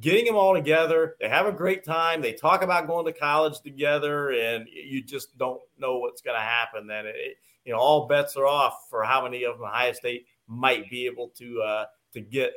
getting 0.00 0.24
them 0.24 0.36
all 0.36 0.54
together. 0.54 1.16
They 1.20 1.28
have 1.28 1.46
a 1.46 1.52
great 1.52 1.84
time. 1.84 2.22
They 2.22 2.32
talk 2.32 2.62
about 2.62 2.86
going 2.86 3.06
to 3.06 3.12
college 3.12 3.60
together, 3.60 4.30
and 4.30 4.68
you 4.72 5.02
just 5.02 5.36
don't 5.36 5.60
know 5.76 5.98
what's 5.98 6.22
going 6.22 6.36
to 6.36 6.40
happen. 6.40 6.86
Then 6.86 7.06
it, 7.06 7.36
you 7.64 7.72
know 7.72 7.80
all 7.80 8.06
bets 8.06 8.36
are 8.36 8.46
off 8.46 8.86
for 8.88 9.02
how 9.02 9.24
many 9.24 9.42
of 9.42 9.58
them 9.58 9.66
Ohio 9.66 9.92
State 9.92 10.26
might 10.46 10.88
be 10.88 11.06
able 11.06 11.30
to 11.38 11.60
uh, 11.62 11.84
to 12.12 12.20
get 12.20 12.52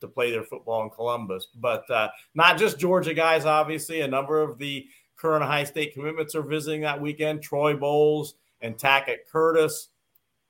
to 0.00 0.08
play 0.08 0.30
their 0.30 0.42
football 0.42 0.82
in 0.82 0.90
Columbus. 0.90 1.48
But 1.54 1.88
uh, 1.90 2.08
not 2.34 2.58
just 2.58 2.78
Georgia 2.78 3.14
guys, 3.14 3.44
obviously. 3.44 4.00
A 4.00 4.08
number 4.08 4.42
of 4.42 4.58
the 4.58 4.86
current 5.16 5.44
high 5.44 5.64
State 5.64 5.94
commitments 5.94 6.34
are 6.34 6.42
visiting 6.42 6.80
that 6.82 7.00
weekend. 7.00 7.42
Troy 7.42 7.74
Bowles 7.76 8.34
and 8.60 8.76
Tackett 8.76 9.26
Curtis, 9.30 9.88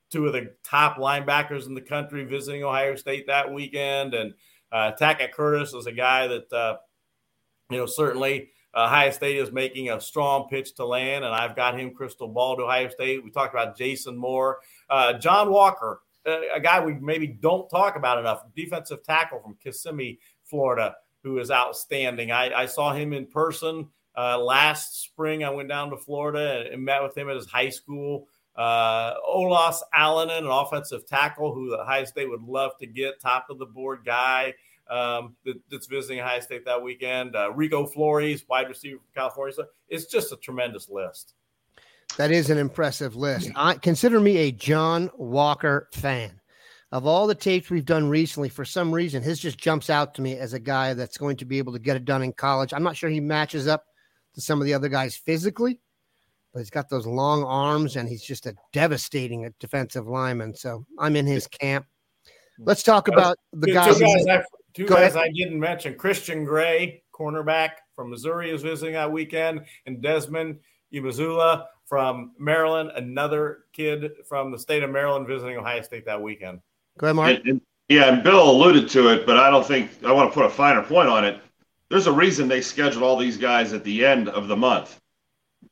two 0.09 0.27
of 0.27 0.33
the 0.33 0.53
top 0.63 0.97
linebackers 0.97 1.67
in 1.67 1.73
the 1.73 1.81
country, 1.81 2.23
visiting 2.23 2.63
Ohio 2.63 2.95
State 2.95 3.27
that 3.27 3.51
weekend. 3.51 4.13
And 4.13 4.33
uh, 4.71 4.91
Tackett 4.99 5.31
Curtis 5.31 5.73
is 5.73 5.87
a 5.87 5.91
guy 5.91 6.27
that, 6.27 6.51
uh, 6.53 6.77
you 7.69 7.77
know, 7.77 7.85
certainly 7.85 8.49
Ohio 8.73 9.11
State 9.11 9.37
is 9.37 9.51
making 9.51 9.89
a 9.89 9.99
strong 9.99 10.47
pitch 10.49 10.75
to 10.75 10.85
land, 10.85 11.25
and 11.25 11.33
I've 11.33 11.55
got 11.55 11.77
him 11.77 11.93
crystal 11.93 12.29
ball 12.29 12.55
to 12.55 12.63
Ohio 12.63 12.87
State. 12.89 13.23
We 13.23 13.29
talked 13.29 13.53
about 13.53 13.77
Jason 13.77 14.15
Moore, 14.15 14.59
uh, 14.89 15.13
John 15.13 15.51
Walker, 15.51 16.01
a 16.25 16.59
guy 16.61 16.83
we 16.83 16.93
maybe 16.93 17.27
don't 17.27 17.69
talk 17.69 17.95
about 17.95 18.19
enough, 18.19 18.43
defensive 18.55 19.03
tackle 19.03 19.39
from 19.39 19.55
Kissimmee, 19.63 20.19
Florida, 20.43 20.95
who 21.23 21.39
is 21.39 21.51
outstanding. 21.51 22.31
I, 22.31 22.53
I 22.53 22.65
saw 22.65 22.93
him 22.93 23.13
in 23.13 23.25
person 23.25 23.87
uh, 24.17 24.37
last 24.39 25.01
spring. 25.03 25.43
I 25.43 25.49
went 25.49 25.69
down 25.69 25.89
to 25.91 25.97
Florida 25.97 26.59
and, 26.59 26.67
and 26.69 26.85
met 26.85 27.01
with 27.01 27.17
him 27.17 27.29
at 27.29 27.35
his 27.35 27.47
high 27.47 27.69
school. 27.69 28.27
Uh, 28.55 29.13
Olaus 29.21 29.77
Alinen, 29.95 30.39
an 30.39 30.47
offensive 30.47 31.05
tackle 31.07 31.53
who 31.53 31.69
the 31.69 31.79
Ohio 31.79 32.05
State 32.05 32.29
would 32.29 32.43
love 32.43 32.71
to 32.79 32.87
get, 32.87 33.21
top 33.21 33.47
of 33.49 33.57
the 33.59 33.65
board 33.65 34.01
guy 34.05 34.53
um, 34.89 35.35
that, 35.45 35.55
that's 35.69 35.87
visiting 35.87 36.19
Ohio 36.19 36.41
State 36.41 36.65
that 36.65 36.83
weekend. 36.83 37.35
Uh, 37.35 37.51
Rico 37.53 37.85
Flores, 37.85 38.43
wide 38.49 38.67
receiver 38.67 38.97
from 38.97 39.07
California. 39.15 39.55
So 39.55 39.65
it's 39.87 40.05
just 40.05 40.33
a 40.33 40.37
tremendous 40.37 40.89
list. 40.89 41.35
That 42.17 42.31
is 42.31 42.49
an 42.49 42.57
impressive 42.57 43.15
list. 43.15 43.49
I 43.55 43.75
consider 43.75 44.19
me 44.19 44.37
a 44.37 44.51
John 44.51 45.09
Walker 45.17 45.89
fan. 45.93 46.39
Of 46.91 47.07
all 47.07 47.25
the 47.25 47.35
tapes 47.35 47.69
we've 47.69 47.85
done 47.85 48.09
recently, 48.09 48.49
for 48.49 48.65
some 48.65 48.93
reason, 48.93 49.23
his 49.23 49.39
just 49.39 49.57
jumps 49.57 49.89
out 49.89 50.13
to 50.15 50.21
me 50.21 50.37
as 50.37 50.53
a 50.53 50.59
guy 50.59 50.93
that's 50.93 51.17
going 51.17 51.37
to 51.37 51.45
be 51.45 51.57
able 51.57 51.71
to 51.71 51.79
get 51.79 51.95
it 51.95 52.03
done 52.03 52.21
in 52.21 52.33
college. 52.33 52.73
I'm 52.73 52.83
not 52.83 52.97
sure 52.97 53.09
he 53.09 53.21
matches 53.21 53.65
up 53.65 53.85
to 54.35 54.41
some 54.41 54.59
of 54.59 54.65
the 54.65 54.73
other 54.73 54.89
guys 54.89 55.15
physically, 55.15 55.79
but 56.53 56.59
he's 56.59 56.69
got 56.69 56.89
those 56.89 57.07
long 57.07 57.45
arms 57.45 57.95
and 57.95 58.09
he's 58.09 58.23
just 58.23 58.45
a 58.45 58.55
devastating 58.73 59.51
defensive 59.59 60.05
lineman. 60.05 60.53
So 60.53 60.85
I'm 60.99 61.15
in 61.15 61.25
his 61.25 61.47
camp. 61.47 61.85
Let's 62.59 62.83
talk 62.83 63.07
uh, 63.07 63.13
about 63.13 63.37
the 63.53 63.71
guys. 63.71 63.97
Two 63.97 64.05
guys, 64.05 64.27
I, 64.27 64.43
two 64.73 64.85
guys 64.85 65.15
I 65.15 65.29
didn't 65.29 65.59
mention 65.59 65.95
Christian 65.95 66.43
Gray, 66.43 67.03
cornerback 67.13 67.71
from 67.95 68.09
Missouri, 68.09 68.51
is 68.51 68.63
visiting 68.63 68.95
that 68.95 69.11
weekend, 69.11 69.61
and 69.85 70.01
Desmond 70.01 70.59
Umeozulu 70.93 71.63
from 71.91 72.31
Maryland, 72.39 72.89
another 72.95 73.65
kid 73.73 74.13
from 74.25 74.49
the 74.49 74.57
state 74.57 74.81
of 74.81 74.89
Maryland 74.89 75.27
visiting 75.27 75.57
Ohio 75.57 75.81
State 75.81 76.05
that 76.05 76.21
weekend. 76.21 76.61
Go 76.97 77.07
ahead, 77.07 77.15
Mark. 77.17 77.35
And, 77.35 77.45
and, 77.45 77.61
yeah, 77.89 78.13
and 78.13 78.23
Bill 78.23 78.49
alluded 78.49 78.87
to 78.91 79.09
it, 79.09 79.25
but 79.25 79.35
I 79.35 79.49
don't 79.49 79.67
think 79.67 79.91
I 80.05 80.13
want 80.13 80.31
to 80.31 80.33
put 80.33 80.45
a 80.45 80.49
finer 80.49 80.81
point 80.81 81.09
on 81.09 81.25
it. 81.25 81.41
There's 81.89 82.07
a 82.07 82.11
reason 82.13 82.47
they 82.47 82.61
scheduled 82.61 83.03
all 83.03 83.17
these 83.17 83.35
guys 83.35 83.73
at 83.73 83.83
the 83.83 84.05
end 84.05 84.29
of 84.29 84.47
the 84.47 84.55
month. 84.55 85.01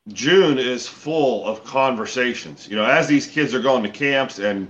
June 0.10 0.58
is 0.58 0.90
full 0.90 1.48
of 1.48 1.64
conversations. 1.64 2.68
You 2.68 2.76
know, 2.76 2.84
as 2.84 3.08
these 3.08 3.26
kids 3.26 3.54
are 3.54 3.62
going 3.62 3.84
to 3.84 3.90
camps 3.90 4.40
and 4.40 4.70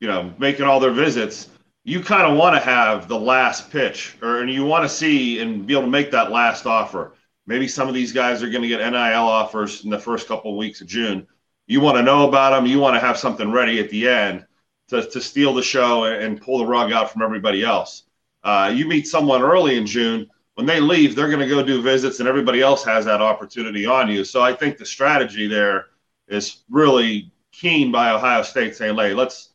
you 0.00 0.08
know 0.08 0.32
making 0.38 0.64
all 0.64 0.80
their 0.80 0.90
visits, 0.90 1.50
you 1.84 2.00
kind 2.00 2.32
of 2.32 2.38
want 2.38 2.56
to 2.56 2.60
have 2.60 3.08
the 3.08 3.20
last 3.20 3.70
pitch, 3.70 4.16
or 4.22 4.40
and 4.40 4.50
you 4.50 4.64
want 4.64 4.84
to 4.84 4.88
see 4.88 5.40
and 5.40 5.66
be 5.66 5.74
able 5.74 5.82
to 5.82 5.88
make 5.88 6.10
that 6.12 6.30
last 6.30 6.64
offer. 6.64 7.12
Maybe 7.48 7.66
some 7.66 7.88
of 7.88 7.94
these 7.94 8.12
guys 8.12 8.42
are 8.42 8.50
going 8.50 8.62
to 8.62 8.68
get 8.68 8.78
NIL 8.78 9.26
offers 9.26 9.82
in 9.82 9.90
the 9.90 9.98
first 9.98 10.28
couple 10.28 10.52
of 10.52 10.58
weeks 10.58 10.82
of 10.82 10.86
June. 10.86 11.26
You 11.66 11.80
want 11.80 11.96
to 11.96 12.02
know 12.02 12.28
about 12.28 12.50
them. 12.50 12.66
You 12.66 12.78
want 12.78 12.94
to 12.94 13.00
have 13.00 13.16
something 13.16 13.50
ready 13.50 13.80
at 13.80 13.88
the 13.88 14.06
end 14.06 14.46
to, 14.88 15.02
to 15.08 15.20
steal 15.20 15.54
the 15.54 15.62
show 15.62 16.04
and 16.04 16.40
pull 16.40 16.58
the 16.58 16.66
rug 16.66 16.92
out 16.92 17.10
from 17.10 17.22
everybody 17.22 17.64
else. 17.64 18.04
Uh, 18.44 18.70
you 18.74 18.86
meet 18.86 19.06
someone 19.08 19.42
early 19.42 19.78
in 19.78 19.86
June 19.86 20.28
when 20.58 20.66
they 20.66 20.80
leave, 20.80 21.14
they're 21.14 21.28
going 21.28 21.38
to 21.38 21.46
go 21.46 21.62
do 21.62 21.80
visits, 21.80 22.18
and 22.18 22.28
everybody 22.28 22.60
else 22.60 22.84
has 22.84 23.04
that 23.04 23.22
opportunity 23.22 23.86
on 23.86 24.10
you. 24.10 24.24
So 24.24 24.42
I 24.42 24.52
think 24.52 24.76
the 24.76 24.84
strategy 24.84 25.46
there 25.46 25.86
is 26.26 26.64
really 26.68 27.30
keen 27.52 27.92
by 27.92 28.10
Ohio 28.10 28.42
State, 28.42 28.74
saying, 28.74 28.96
"Hey, 28.96 29.14
let's 29.14 29.50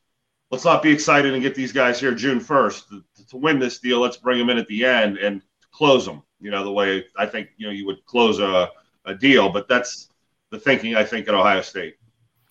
let's 0.50 0.64
not 0.64 0.82
be 0.82 0.92
excited 0.94 1.34
and 1.34 1.44
get 1.44 1.56
these 1.56 1.74
guys 1.74 2.00
here 2.00 2.16
June 2.16 2.40
first 2.40 2.88
to, 2.88 3.04
to, 3.28 3.36
win 3.36 3.60
this 3.60 3.80
deal. 3.80 4.00
Let's 4.00 4.16
bring 4.16 4.40
them 4.40 4.50
in 4.50 4.58
at 4.58 4.68
the 4.68 4.86
end 4.86 5.18
and 5.18 5.42
close 5.74 6.06
them. 6.06 6.22
You 6.40 6.52
know, 6.52 6.64
the 6.64 6.72
way 6.72 7.06
I 7.18 7.26
think 7.26 7.50
you 7.58 7.68
know 7.68 7.74
you 7.74 7.86
would 7.86 8.06
close 8.06 8.40
a, 8.40 8.70
a 9.06 9.16
deal, 9.16 9.50
but 9.50 9.68
that's 9.68 10.10
the 10.50 10.60
thinking 10.60 10.96
I 10.96 11.04
think 11.04 11.28
at 11.28 11.34
Ohio 11.34 11.62
State. 11.62 11.96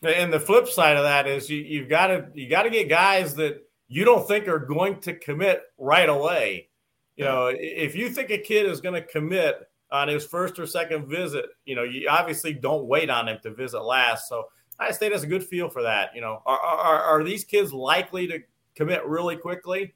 And 0.02 0.33
the 0.33 0.41
flip 0.41 0.69
side 0.69 0.97
of 0.97 1.05
that 1.05 1.26
is 1.26 1.49
you, 1.49 1.59
you've 1.59 1.88
got 1.88 2.09
to 2.09 2.26
you 2.35 2.50
got 2.50 2.64
to 2.64 2.71
get 2.71 2.88
guys 2.88 3.35
that 3.37 3.62
you 3.88 4.05
don't 4.05 4.26
think 4.26 4.49
are 4.49 4.59
going 4.59 5.00
to 5.00 5.14
commit 5.14 5.62
right 5.79 6.09
away 6.09 6.69
you 7.17 7.25
know, 7.25 7.52
if 7.55 7.95
you 7.95 8.09
think 8.11 8.31
a 8.31 8.38
kid 8.38 8.67
is 8.67 8.81
going 8.81 8.95
to 8.95 9.07
commit 9.07 9.69
on 9.91 10.09
his 10.09 10.25
first 10.25 10.59
or 10.59 10.67
second 10.67 11.07
visit, 11.07 11.47
you 11.64 11.75
know, 11.75 11.83
you 11.83 12.09
obviously 12.09 12.55
don't 12.55 12.87
wait 12.87 13.11
on 13.11 13.29
him 13.29 13.38
to 13.43 13.52
visit 13.52 13.81
last. 13.81 14.29
So 14.29 14.45
Ohio 14.81 14.93
State 14.93 15.12
has 15.12 15.23
a 15.23 15.26
good 15.26 15.45
feel 15.45 15.69
for 15.69 15.83
that. 15.83 16.14
You 16.14 16.23
know, 16.23 16.43
are, 16.47 16.59
are, 16.59 17.02
are 17.02 17.25
these 17.25 17.45
kids 17.45 17.73
likely 17.73 18.26
to 18.29 18.41
commit 18.75 19.05
really 19.07 19.37
quickly? 19.37 19.95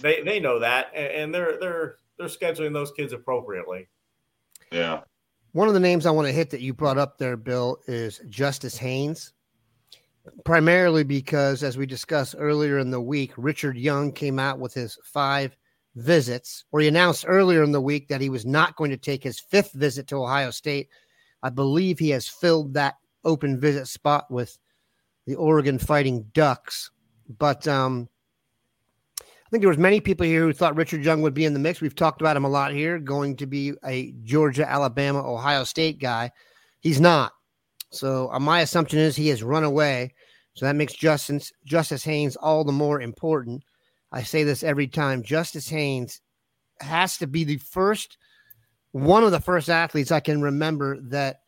They 0.00 0.22
they 0.22 0.40
know 0.40 0.58
that, 0.58 0.94
and 0.94 1.34
they're 1.34 1.58
they're 1.58 1.96
they're 2.18 2.28
scheduling 2.28 2.72
those 2.72 2.92
kids 2.92 3.12
appropriately. 3.12 3.88
Yeah. 4.70 5.00
One 5.52 5.68
of 5.68 5.74
the 5.74 5.80
names 5.80 6.04
I 6.04 6.10
want 6.10 6.26
to 6.26 6.32
hit 6.32 6.50
that 6.50 6.60
you 6.60 6.74
brought 6.74 6.98
up 6.98 7.18
there, 7.18 7.36
Bill, 7.36 7.78
is 7.86 8.20
Justice 8.28 8.76
Haynes. 8.76 9.32
Primarily 10.44 11.04
because, 11.04 11.62
as 11.62 11.78
we 11.78 11.86
discussed 11.86 12.34
earlier 12.38 12.78
in 12.78 12.90
the 12.90 13.00
week, 13.00 13.32
Richard 13.38 13.78
Young 13.78 14.12
came 14.12 14.38
out 14.38 14.58
with 14.58 14.74
his 14.74 14.98
five 15.02 15.56
visits, 15.96 16.64
or 16.70 16.80
he 16.80 16.88
announced 16.88 17.24
earlier 17.26 17.62
in 17.62 17.72
the 17.72 17.80
week 17.80 18.08
that 18.08 18.20
he 18.20 18.28
was 18.28 18.44
not 18.44 18.76
going 18.76 18.90
to 18.90 18.98
take 18.98 19.22
his 19.22 19.40
fifth 19.40 19.72
visit 19.72 20.06
to 20.08 20.22
Ohio 20.22 20.50
State. 20.50 20.88
I 21.42 21.48
believe 21.48 21.98
he 21.98 22.10
has 22.10 22.28
filled 22.28 22.74
that 22.74 22.96
open 23.24 23.58
visit 23.58 23.86
spot 23.86 24.30
with 24.30 24.58
the 25.26 25.34
Oregon 25.34 25.78
Fighting 25.78 26.24
Ducks. 26.34 26.90
But 27.38 27.66
um, 27.66 28.08
I 29.48 29.50
think 29.50 29.62
there 29.62 29.70
was 29.70 29.78
many 29.78 29.98
people 29.98 30.26
here 30.26 30.42
who 30.42 30.52
thought 30.52 30.76
Richard 30.76 31.02
Young 31.02 31.22
would 31.22 31.32
be 31.32 31.46
in 31.46 31.54
the 31.54 31.58
mix. 31.58 31.80
We've 31.80 31.94
talked 31.94 32.20
about 32.20 32.36
him 32.36 32.44
a 32.44 32.50
lot 32.50 32.74
here, 32.74 32.98
going 32.98 33.34
to 33.36 33.46
be 33.46 33.72
a 33.82 34.12
Georgia, 34.22 34.68
Alabama, 34.68 35.20
Ohio 35.20 35.64
State 35.64 35.98
guy. 35.98 36.30
He's 36.80 37.00
not. 37.00 37.32
So 37.90 38.30
uh, 38.30 38.40
my 38.40 38.60
assumption 38.60 38.98
is 38.98 39.16
he 39.16 39.28
has 39.28 39.42
run 39.42 39.64
away. 39.64 40.12
So 40.52 40.66
that 40.66 40.76
makes 40.76 40.92
Justice 40.92 41.50
Justice 41.64 42.04
Haynes 42.04 42.36
all 42.36 42.62
the 42.62 42.72
more 42.72 43.00
important. 43.00 43.64
I 44.12 44.22
say 44.22 44.44
this 44.44 44.62
every 44.62 44.86
time. 44.86 45.22
Justice 45.22 45.70
Haynes 45.70 46.20
has 46.80 47.16
to 47.16 47.26
be 47.26 47.44
the 47.44 47.56
first, 47.56 48.18
one 48.92 49.24
of 49.24 49.30
the 49.30 49.40
first 49.40 49.70
athletes 49.70 50.12
I 50.12 50.20
can 50.20 50.42
remember 50.42 51.00
that 51.08 51.38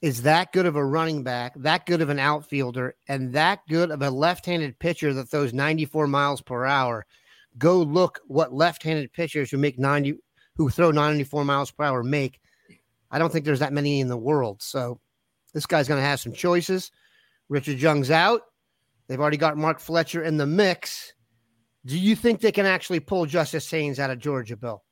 is 0.00 0.22
that 0.22 0.52
good 0.52 0.64
of 0.64 0.76
a 0.76 0.84
running 0.84 1.22
back, 1.22 1.52
that 1.56 1.84
good 1.84 2.00
of 2.00 2.08
an 2.08 2.18
outfielder, 2.18 2.94
and 3.08 3.34
that 3.34 3.60
good 3.68 3.90
of 3.90 4.00
a 4.00 4.10
left-handed 4.10 4.78
pitcher 4.78 5.12
that 5.12 5.28
throws 5.28 5.52
94 5.52 6.06
miles 6.06 6.40
per 6.40 6.64
hour. 6.64 7.04
Go 7.58 7.78
look 7.78 8.20
what 8.26 8.52
left-handed 8.52 9.12
pitchers 9.12 9.50
who 9.50 9.56
make 9.56 9.78
90, 9.78 10.14
who 10.56 10.70
throw 10.70 10.90
94 10.90 11.44
miles 11.44 11.70
per 11.70 11.84
hour 11.84 12.02
make. 12.02 12.40
I 13.10 13.18
don't 13.18 13.32
think 13.32 13.44
there's 13.44 13.60
that 13.60 13.72
many 13.72 14.00
in 14.00 14.08
the 14.08 14.16
world. 14.16 14.62
So 14.62 15.00
this 15.54 15.66
guy's 15.66 15.88
going 15.88 16.00
to 16.00 16.06
have 16.06 16.20
some 16.20 16.32
choices. 16.32 16.90
Richard 17.48 17.80
Young's 17.80 18.10
out. 18.10 18.42
They've 19.06 19.20
already 19.20 19.36
got 19.36 19.56
Mark 19.56 19.80
Fletcher 19.80 20.22
in 20.22 20.36
the 20.36 20.46
mix. 20.46 21.14
Do 21.84 21.96
you 21.96 22.16
think 22.16 22.40
they 22.40 22.52
can 22.52 22.66
actually 22.66 23.00
pull 23.00 23.26
Justice 23.26 23.70
Haynes 23.70 24.00
out 24.00 24.10
of 24.10 24.18
Georgia, 24.18 24.56
Bill? 24.56 24.82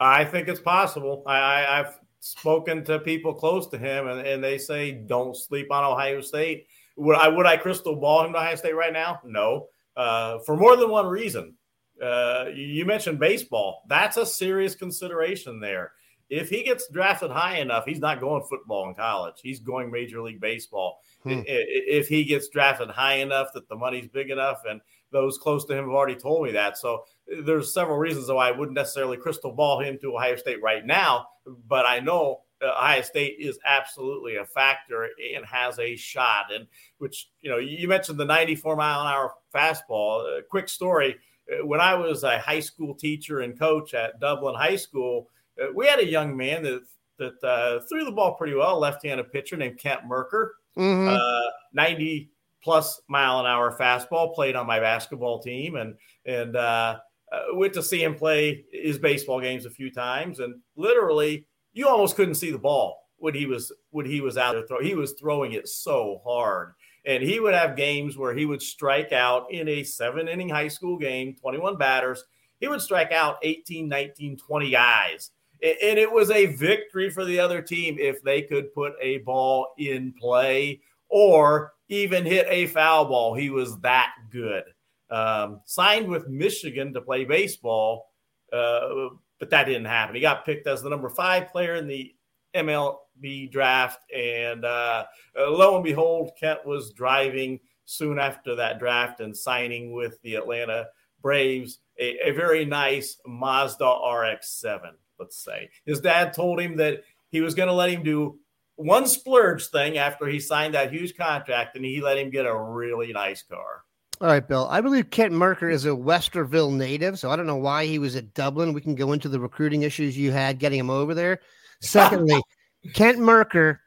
I 0.00 0.24
think 0.24 0.48
it's 0.48 0.60
possible. 0.60 1.22
I, 1.26 1.60
have 1.60 1.98
spoken 2.20 2.84
to 2.84 2.98
people 3.00 3.34
close 3.34 3.66
to 3.68 3.78
him, 3.78 4.08
and, 4.08 4.26
and, 4.26 4.42
they 4.42 4.58
say 4.58 4.92
don't 4.92 5.36
sleep 5.36 5.70
on 5.70 5.84
Ohio 5.84 6.20
State. 6.20 6.66
Would 6.96 7.16
I 7.16 7.28
would 7.28 7.46
I 7.46 7.56
crystal 7.56 7.96
ball 7.96 8.24
him 8.24 8.32
to 8.32 8.38
Ohio 8.38 8.54
State 8.56 8.74
right 8.74 8.92
now? 8.92 9.20
No, 9.24 9.66
uh, 9.98 10.38
for 10.46 10.56
more 10.56 10.76
than 10.76 10.88
one 10.88 11.06
reason. 11.06 11.54
Uh, 12.02 12.46
you 12.54 12.86
mentioned 12.86 13.18
baseball. 13.18 13.82
That's 13.88 14.16
a 14.16 14.24
serious 14.24 14.74
consideration 14.74 15.60
there. 15.60 15.92
If 16.30 16.48
he 16.48 16.62
gets 16.62 16.88
drafted 16.88 17.30
high 17.30 17.56
enough, 17.58 17.84
he's 17.86 17.98
not 17.98 18.20
going 18.20 18.44
football 18.48 18.88
in 18.88 18.94
college. 18.94 19.36
He's 19.42 19.60
going 19.60 19.90
Major 19.90 20.22
League 20.22 20.40
Baseball. 20.40 21.00
Hmm. 21.24 21.40
If 21.46 22.06
he 22.08 22.24
gets 22.24 22.48
drafted 22.48 22.90
high 22.90 23.16
enough 23.16 23.48
that 23.54 23.68
the 23.68 23.76
money's 23.76 24.08
big 24.08 24.30
enough 24.30 24.62
and– 24.66 24.80
those 25.10 25.38
close 25.38 25.64
to 25.66 25.72
him 25.72 25.84
have 25.84 25.94
already 25.94 26.14
told 26.14 26.44
me 26.44 26.52
that. 26.52 26.76
So 26.76 27.04
there's 27.44 27.72
several 27.72 27.98
reasons 27.98 28.30
why 28.30 28.48
I 28.48 28.52
wouldn't 28.52 28.76
necessarily 28.76 29.16
crystal 29.16 29.52
ball 29.52 29.80
him 29.80 29.98
to 30.00 30.14
Ohio 30.14 30.36
State 30.36 30.62
right 30.62 30.84
now, 30.84 31.26
but 31.66 31.86
I 31.86 32.00
know 32.00 32.42
Ohio 32.62 33.02
State 33.02 33.36
is 33.38 33.58
absolutely 33.64 34.36
a 34.36 34.44
factor 34.44 35.08
and 35.34 35.44
has 35.44 35.78
a 35.78 35.96
shot. 35.96 36.46
And 36.52 36.66
which, 36.98 37.30
you 37.40 37.50
know, 37.50 37.58
you 37.58 37.88
mentioned 37.88 38.18
the 38.18 38.24
94 38.24 38.76
mile 38.76 39.00
an 39.02 39.06
hour 39.06 39.34
fastball. 39.54 40.38
A 40.38 40.42
quick 40.42 40.68
story 40.68 41.16
when 41.62 41.80
I 41.80 41.94
was 41.94 42.24
a 42.24 42.38
high 42.38 42.60
school 42.60 42.94
teacher 42.94 43.40
and 43.40 43.58
coach 43.58 43.94
at 43.94 44.20
Dublin 44.20 44.54
High 44.54 44.76
School, 44.76 45.28
uh, 45.60 45.72
we 45.74 45.86
had 45.86 45.98
a 45.98 46.06
young 46.06 46.36
man 46.36 46.62
that 46.62 46.82
that 47.18 47.44
uh, 47.44 47.80
threw 47.88 48.04
the 48.04 48.12
ball 48.12 48.34
pretty 48.34 48.54
well, 48.54 48.78
left-handed 48.78 49.32
pitcher 49.32 49.56
named 49.56 49.76
Kent 49.76 50.02
Mercker, 50.08 50.50
mm-hmm. 50.76 51.08
uh, 51.08 51.50
90 51.72 52.30
plus 52.62 53.00
mile 53.08 53.40
an 53.40 53.46
hour 53.46 53.76
fastball. 53.76 54.34
Played 54.34 54.56
on 54.56 54.66
my 54.66 54.78
basketball 54.78 55.40
team, 55.40 55.76
and 55.76 55.94
and 56.26 56.56
uh, 56.56 56.98
uh, 57.32 57.40
went 57.54 57.72
to 57.74 57.82
see 57.82 58.02
him 58.02 58.14
play 58.14 58.64
his 58.72 58.98
baseball 58.98 59.40
games 59.40 59.66
a 59.66 59.70
few 59.70 59.90
times, 59.90 60.40
and 60.40 60.56
literally, 60.76 61.46
you 61.78 61.86
almost 61.86 62.16
couldn't 62.16 62.34
see 62.34 62.50
the 62.50 62.58
ball 62.58 63.08
when 63.18 63.34
he 63.34 63.46
was 63.46 63.70
when 63.90 64.04
he 64.04 64.20
was 64.20 64.36
out 64.36 64.54
there 64.54 64.66
throwing. 64.66 64.84
He 64.84 64.94
was 64.96 65.12
throwing 65.12 65.52
it 65.52 65.68
so 65.68 66.20
hard, 66.24 66.72
and 67.06 67.22
he 67.22 67.38
would 67.38 67.54
have 67.54 67.76
games 67.76 68.16
where 68.16 68.34
he 68.34 68.46
would 68.46 68.60
strike 68.60 69.12
out 69.12 69.52
in 69.52 69.68
a 69.68 69.84
seven 69.84 70.26
inning 70.26 70.48
high 70.48 70.66
school 70.66 70.98
game, 70.98 71.36
21 71.40 71.76
batters. 71.76 72.24
He 72.58 72.66
would 72.66 72.80
strike 72.82 73.12
out 73.12 73.36
18, 73.44 73.86
19, 73.86 74.36
20 74.38 74.70
guys. 74.70 75.30
And 75.62 75.98
it 75.98 76.10
was 76.10 76.32
a 76.32 76.46
victory 76.46 77.10
for 77.10 77.24
the 77.24 77.38
other 77.38 77.62
team 77.62 77.96
if 77.98 78.22
they 78.22 78.42
could 78.42 78.74
put 78.74 78.94
a 79.00 79.18
ball 79.18 79.68
in 79.78 80.12
play 80.12 80.80
or 81.08 81.74
even 81.88 82.24
hit 82.24 82.46
a 82.48 82.66
foul 82.66 83.04
ball. 83.04 83.34
He 83.34 83.50
was 83.50 83.78
that 83.80 84.14
good. 84.30 84.64
Um, 85.10 85.60
signed 85.64 86.08
with 86.08 86.28
Michigan 86.28 86.92
to 86.94 87.00
play 87.00 87.24
baseball, 87.24 88.12
uh, 88.52 89.10
but 89.38 89.50
that 89.50 89.64
didn't 89.64 89.86
happen. 89.86 90.14
He 90.14 90.20
got 90.20 90.44
picked 90.44 90.66
as 90.66 90.82
the 90.82 90.90
number 90.90 91.08
five 91.08 91.48
player 91.48 91.74
in 91.74 91.86
the 91.86 92.14
MLB 92.54 93.50
draft, 93.50 94.00
and 94.12 94.64
uh, 94.64 95.04
uh, 95.38 95.50
lo 95.50 95.76
and 95.76 95.84
behold, 95.84 96.32
Kent 96.38 96.66
was 96.66 96.92
driving 96.92 97.60
soon 97.84 98.18
after 98.18 98.54
that 98.56 98.78
draft 98.78 99.20
and 99.20 99.36
signing 99.36 99.92
with 99.92 100.20
the 100.22 100.34
Atlanta 100.34 100.86
Braves 101.22 101.78
a, 101.98 102.28
a 102.28 102.30
very 102.32 102.64
nice 102.64 103.18
Mazda 103.26 103.84
RX-7. 103.84 104.92
Let's 105.18 105.42
say 105.42 105.70
his 105.84 106.00
dad 106.00 106.32
told 106.32 106.60
him 106.60 106.76
that 106.76 107.02
he 107.30 107.40
was 107.40 107.54
going 107.54 107.68
to 107.68 107.74
let 107.74 107.90
him 107.90 108.02
do 108.02 108.38
one 108.76 109.08
splurge 109.08 109.66
thing 109.66 109.98
after 109.98 110.26
he 110.26 110.38
signed 110.38 110.74
that 110.74 110.92
huge 110.92 111.16
contract, 111.16 111.74
and 111.74 111.84
he 111.84 112.00
let 112.00 112.18
him 112.18 112.30
get 112.30 112.46
a 112.46 112.54
really 112.54 113.12
nice 113.12 113.42
car. 113.42 113.82
All 114.20 114.26
right, 114.26 114.46
Bill. 114.46 114.66
I 114.68 114.80
believe 114.80 115.10
Kent 115.10 115.32
Mercker 115.32 115.72
is 115.72 115.86
a 115.86 115.90
Westerville 115.90 116.72
native, 116.72 117.20
so 117.20 117.30
I 117.30 117.36
don't 117.36 117.46
know 117.46 117.56
why 117.56 117.86
he 117.86 118.00
was 118.00 118.16
at 118.16 118.34
Dublin. 118.34 118.72
We 118.72 118.80
can 118.80 118.96
go 118.96 119.12
into 119.12 119.28
the 119.28 119.38
recruiting 119.38 119.82
issues 119.82 120.18
you 120.18 120.32
had 120.32 120.58
getting 120.58 120.80
him 120.80 120.90
over 120.90 121.14
there. 121.14 121.38
Secondly, 121.80 122.42
Kent 122.94 123.18
Mercker, 123.18 123.78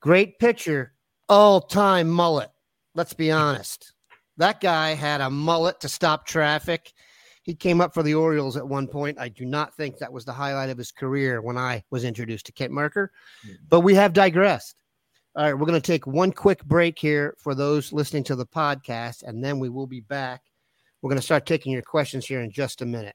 great 0.00 0.40
pitcher, 0.40 0.92
all 1.28 1.60
time 1.60 2.08
mullet. 2.08 2.50
Let's 2.96 3.12
be 3.12 3.30
honest. 3.30 3.92
That 4.38 4.60
guy 4.60 4.94
had 4.94 5.20
a 5.20 5.30
mullet 5.30 5.78
to 5.80 5.88
stop 5.88 6.26
traffic. 6.26 6.92
He 7.42 7.54
came 7.54 7.80
up 7.80 7.94
for 7.94 8.02
the 8.02 8.14
Orioles 8.14 8.56
at 8.56 8.66
one 8.66 8.88
point. 8.88 9.20
I 9.20 9.28
do 9.28 9.44
not 9.44 9.76
think 9.76 9.98
that 9.98 10.12
was 10.12 10.24
the 10.24 10.32
highlight 10.32 10.68
of 10.68 10.78
his 10.78 10.90
career 10.90 11.40
when 11.40 11.56
I 11.56 11.84
was 11.90 12.02
introduced 12.02 12.46
to 12.46 12.52
Kent 12.52 12.72
Mercker, 12.72 13.08
hmm. 13.44 13.52
but 13.68 13.80
we 13.80 13.94
have 13.94 14.12
digressed. 14.12 14.82
All 15.36 15.44
right, 15.44 15.52
we're 15.52 15.66
going 15.66 15.78
to 15.78 15.86
take 15.86 16.06
one 16.06 16.32
quick 16.32 16.64
break 16.64 16.98
here 16.98 17.36
for 17.38 17.54
those 17.54 17.92
listening 17.92 18.24
to 18.24 18.36
the 18.36 18.46
podcast, 18.46 19.22
and 19.22 19.44
then 19.44 19.58
we 19.58 19.68
will 19.68 19.86
be 19.86 20.00
back. 20.00 20.40
We're 21.02 21.10
going 21.10 21.20
to 21.20 21.24
start 21.24 21.44
taking 21.44 21.72
your 21.72 21.82
questions 21.82 22.24
here 22.24 22.40
in 22.40 22.50
just 22.50 22.80
a 22.80 22.86
minute. 22.86 23.14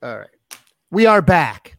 All 0.00 0.16
right. 0.16 0.28
We 0.92 1.06
are 1.06 1.20
back. 1.20 1.76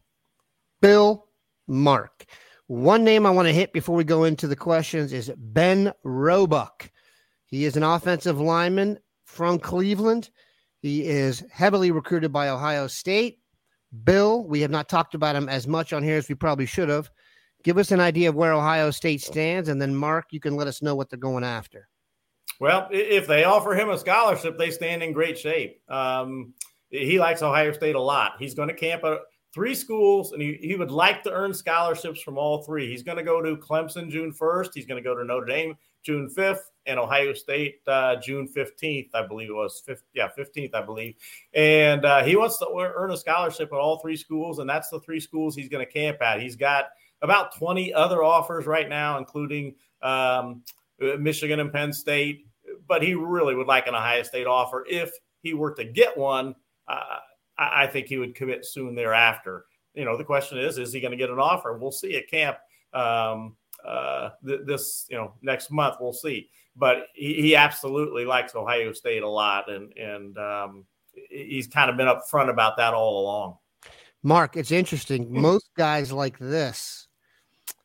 Bill 0.82 1.26
Mark. 1.66 2.26
One 2.66 3.02
name 3.02 3.24
I 3.24 3.30
want 3.30 3.48
to 3.48 3.54
hit 3.54 3.72
before 3.72 3.96
we 3.96 4.04
go 4.04 4.24
into 4.24 4.46
the 4.46 4.56
questions 4.56 5.14
is 5.14 5.32
Ben 5.38 5.94
Roebuck. 6.04 6.90
He 7.46 7.64
is 7.64 7.78
an 7.78 7.82
offensive 7.82 8.38
lineman 8.38 8.98
from 9.24 9.58
Cleveland. 9.58 10.28
He 10.80 11.06
is 11.06 11.42
heavily 11.50 11.90
recruited 11.90 12.30
by 12.30 12.50
Ohio 12.50 12.88
State. 12.88 13.38
Bill, 14.04 14.44
we 14.44 14.60
have 14.60 14.70
not 14.70 14.90
talked 14.90 15.14
about 15.14 15.34
him 15.34 15.48
as 15.48 15.66
much 15.66 15.94
on 15.94 16.02
here 16.02 16.18
as 16.18 16.28
we 16.28 16.34
probably 16.34 16.66
should 16.66 16.90
have. 16.90 17.10
Give 17.64 17.78
us 17.78 17.90
an 17.90 18.00
idea 18.00 18.28
of 18.28 18.34
where 18.34 18.52
Ohio 18.52 18.90
State 18.90 19.22
stands, 19.22 19.70
and 19.70 19.80
then 19.80 19.94
Mark, 19.94 20.26
you 20.30 20.40
can 20.40 20.56
let 20.56 20.68
us 20.68 20.82
know 20.82 20.94
what 20.94 21.08
they're 21.08 21.18
going 21.18 21.44
after. 21.44 21.88
Well, 22.60 22.86
if 22.90 23.26
they 23.26 23.44
offer 23.44 23.74
him 23.74 23.88
a 23.88 23.98
scholarship, 23.98 24.58
they 24.58 24.70
stand 24.70 25.02
in 25.02 25.12
great 25.12 25.38
shape. 25.38 25.80
Um, 25.90 26.52
he 26.90 27.18
likes 27.18 27.42
Ohio 27.42 27.72
State 27.72 27.94
a 27.94 28.00
lot. 28.00 28.34
He's 28.38 28.54
going 28.54 28.68
to 28.68 28.74
camp 28.74 29.04
at 29.04 29.18
three 29.52 29.74
schools, 29.74 30.32
and 30.32 30.42
he, 30.42 30.58
he 30.60 30.76
would 30.76 30.90
like 30.90 31.22
to 31.24 31.32
earn 31.32 31.54
scholarships 31.54 32.20
from 32.20 32.38
all 32.38 32.62
three. 32.62 32.88
He's 32.88 33.02
going 33.02 33.18
to 33.18 33.24
go 33.24 33.42
to 33.42 33.56
Clemson 33.56 34.10
June 34.10 34.32
1st. 34.32 34.70
He's 34.74 34.86
going 34.86 35.02
to 35.02 35.08
go 35.08 35.16
to 35.16 35.24
Notre 35.24 35.46
Dame 35.46 35.76
June 36.02 36.30
5th 36.34 36.60
and 36.86 36.98
Ohio 36.98 37.34
State 37.34 37.80
uh, 37.86 38.16
June 38.16 38.48
15th, 38.48 39.10
I 39.14 39.26
believe 39.26 39.50
it 39.50 39.54
was. 39.54 39.82
5th, 39.86 40.02
yeah, 40.14 40.28
15th, 40.36 40.74
I 40.74 40.82
believe. 40.82 41.14
And 41.52 42.04
uh, 42.04 42.24
he 42.24 42.36
wants 42.36 42.58
to 42.58 42.68
earn 42.74 43.12
a 43.12 43.16
scholarship 43.16 43.70
at 43.72 43.78
all 43.78 43.98
three 43.98 44.16
schools, 44.16 44.58
and 44.58 44.68
that's 44.68 44.88
the 44.88 45.00
three 45.00 45.20
schools 45.20 45.54
he's 45.54 45.68
going 45.68 45.84
to 45.84 45.92
camp 45.92 46.22
at. 46.22 46.40
He's 46.40 46.56
got 46.56 46.86
about 47.22 47.54
20 47.56 47.92
other 47.92 48.22
offers 48.22 48.66
right 48.66 48.88
now, 48.88 49.18
including 49.18 49.74
um, 50.02 50.62
Michigan 50.98 51.60
and 51.60 51.72
Penn 51.72 51.92
State, 51.92 52.46
but 52.88 53.02
he 53.02 53.14
really 53.14 53.54
would 53.54 53.66
like 53.66 53.86
an 53.86 53.94
Ohio 53.94 54.22
State 54.22 54.46
offer 54.46 54.86
if 54.88 55.10
he 55.42 55.54
were 55.54 55.72
to 55.74 55.84
get 55.84 56.16
one– 56.16 56.54
uh, 56.90 57.18
I 57.58 57.86
think 57.86 58.06
he 58.06 58.18
would 58.18 58.34
commit 58.34 58.64
soon 58.64 58.94
thereafter. 58.94 59.66
You 59.94 60.04
know, 60.04 60.16
the 60.16 60.24
question 60.24 60.58
is, 60.58 60.78
is 60.78 60.92
he 60.92 61.00
going 61.00 61.10
to 61.10 61.16
get 61.16 61.30
an 61.30 61.38
offer? 61.38 61.76
We'll 61.76 61.92
see 61.92 62.16
at 62.16 62.28
camp 62.28 62.56
um, 62.94 63.56
uh, 63.84 64.30
th- 64.46 64.60
this, 64.64 65.06
you 65.10 65.16
know, 65.16 65.34
next 65.42 65.70
month. 65.70 65.96
We'll 66.00 66.12
see. 66.12 66.48
But 66.76 67.08
he, 67.14 67.34
he, 67.34 67.56
absolutely 67.56 68.24
likes 68.24 68.54
Ohio 68.54 68.92
State 68.92 69.22
a 69.22 69.28
lot, 69.28 69.70
and 69.70 69.92
and 69.98 70.38
um, 70.38 70.84
he's 71.28 71.66
kind 71.66 71.90
of 71.90 71.96
been 71.96 72.06
upfront 72.06 72.48
about 72.48 72.76
that 72.76 72.94
all 72.94 73.22
along. 73.22 73.58
Mark, 74.22 74.56
it's 74.56 74.70
interesting. 74.70 75.24
Hmm. 75.26 75.40
Most 75.40 75.70
guys 75.76 76.12
like 76.12 76.38
this, 76.38 77.08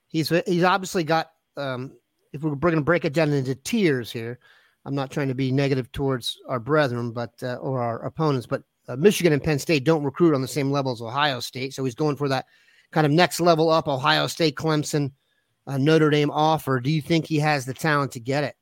he's 0.08 0.30
he's 0.46 0.64
obviously 0.64 1.04
got. 1.04 1.32
Um, 1.58 1.94
if 2.32 2.44
we're 2.44 2.56
going 2.56 2.76
to 2.76 2.82
break 2.82 3.06
it 3.06 3.14
down 3.14 3.32
into 3.32 3.56
tiers 3.56 4.12
here, 4.12 4.40
I'm 4.86 4.94
not 4.94 5.10
trying 5.10 5.30
to 5.30 5.36
be 5.36 5.52
negative 5.52 5.92
towards 5.92 6.38
our 6.48 6.60
brethren, 6.60 7.12
but 7.12 7.34
uh, 7.42 7.56
or 7.56 7.82
our 7.82 8.06
opponents, 8.06 8.46
but 8.46 8.62
uh, 8.88 8.96
Michigan 8.96 9.34
and 9.34 9.44
Penn 9.44 9.60
State 9.60 9.84
don't 9.84 10.04
recruit 10.04 10.36
on 10.36 10.42
the 10.42 10.48
same 10.48 10.72
level 10.72 10.92
as 10.92 11.02
Ohio 11.02 11.40
State. 11.40 11.74
So 11.74 11.84
he's 11.84 11.96
going 11.96 12.16
for 12.16 12.30
that 12.30 12.46
kind 12.92 13.06
of 13.06 13.12
next 13.12 13.40
level 13.40 13.70
up 13.70 13.88
Ohio 13.88 14.28
State, 14.28 14.56
Clemson, 14.56 15.12
uh, 15.68 15.78
Notre 15.78 16.10
Dame 16.10 16.32
offer. 16.32 16.80
Do 16.80 16.92
you 16.92 17.02
think 17.02 17.26
he 17.26 17.40
has 17.40 17.66
the 17.66 17.74
talent 17.74 18.12
to 18.14 18.20
get 18.20 18.44
it? 18.44 18.56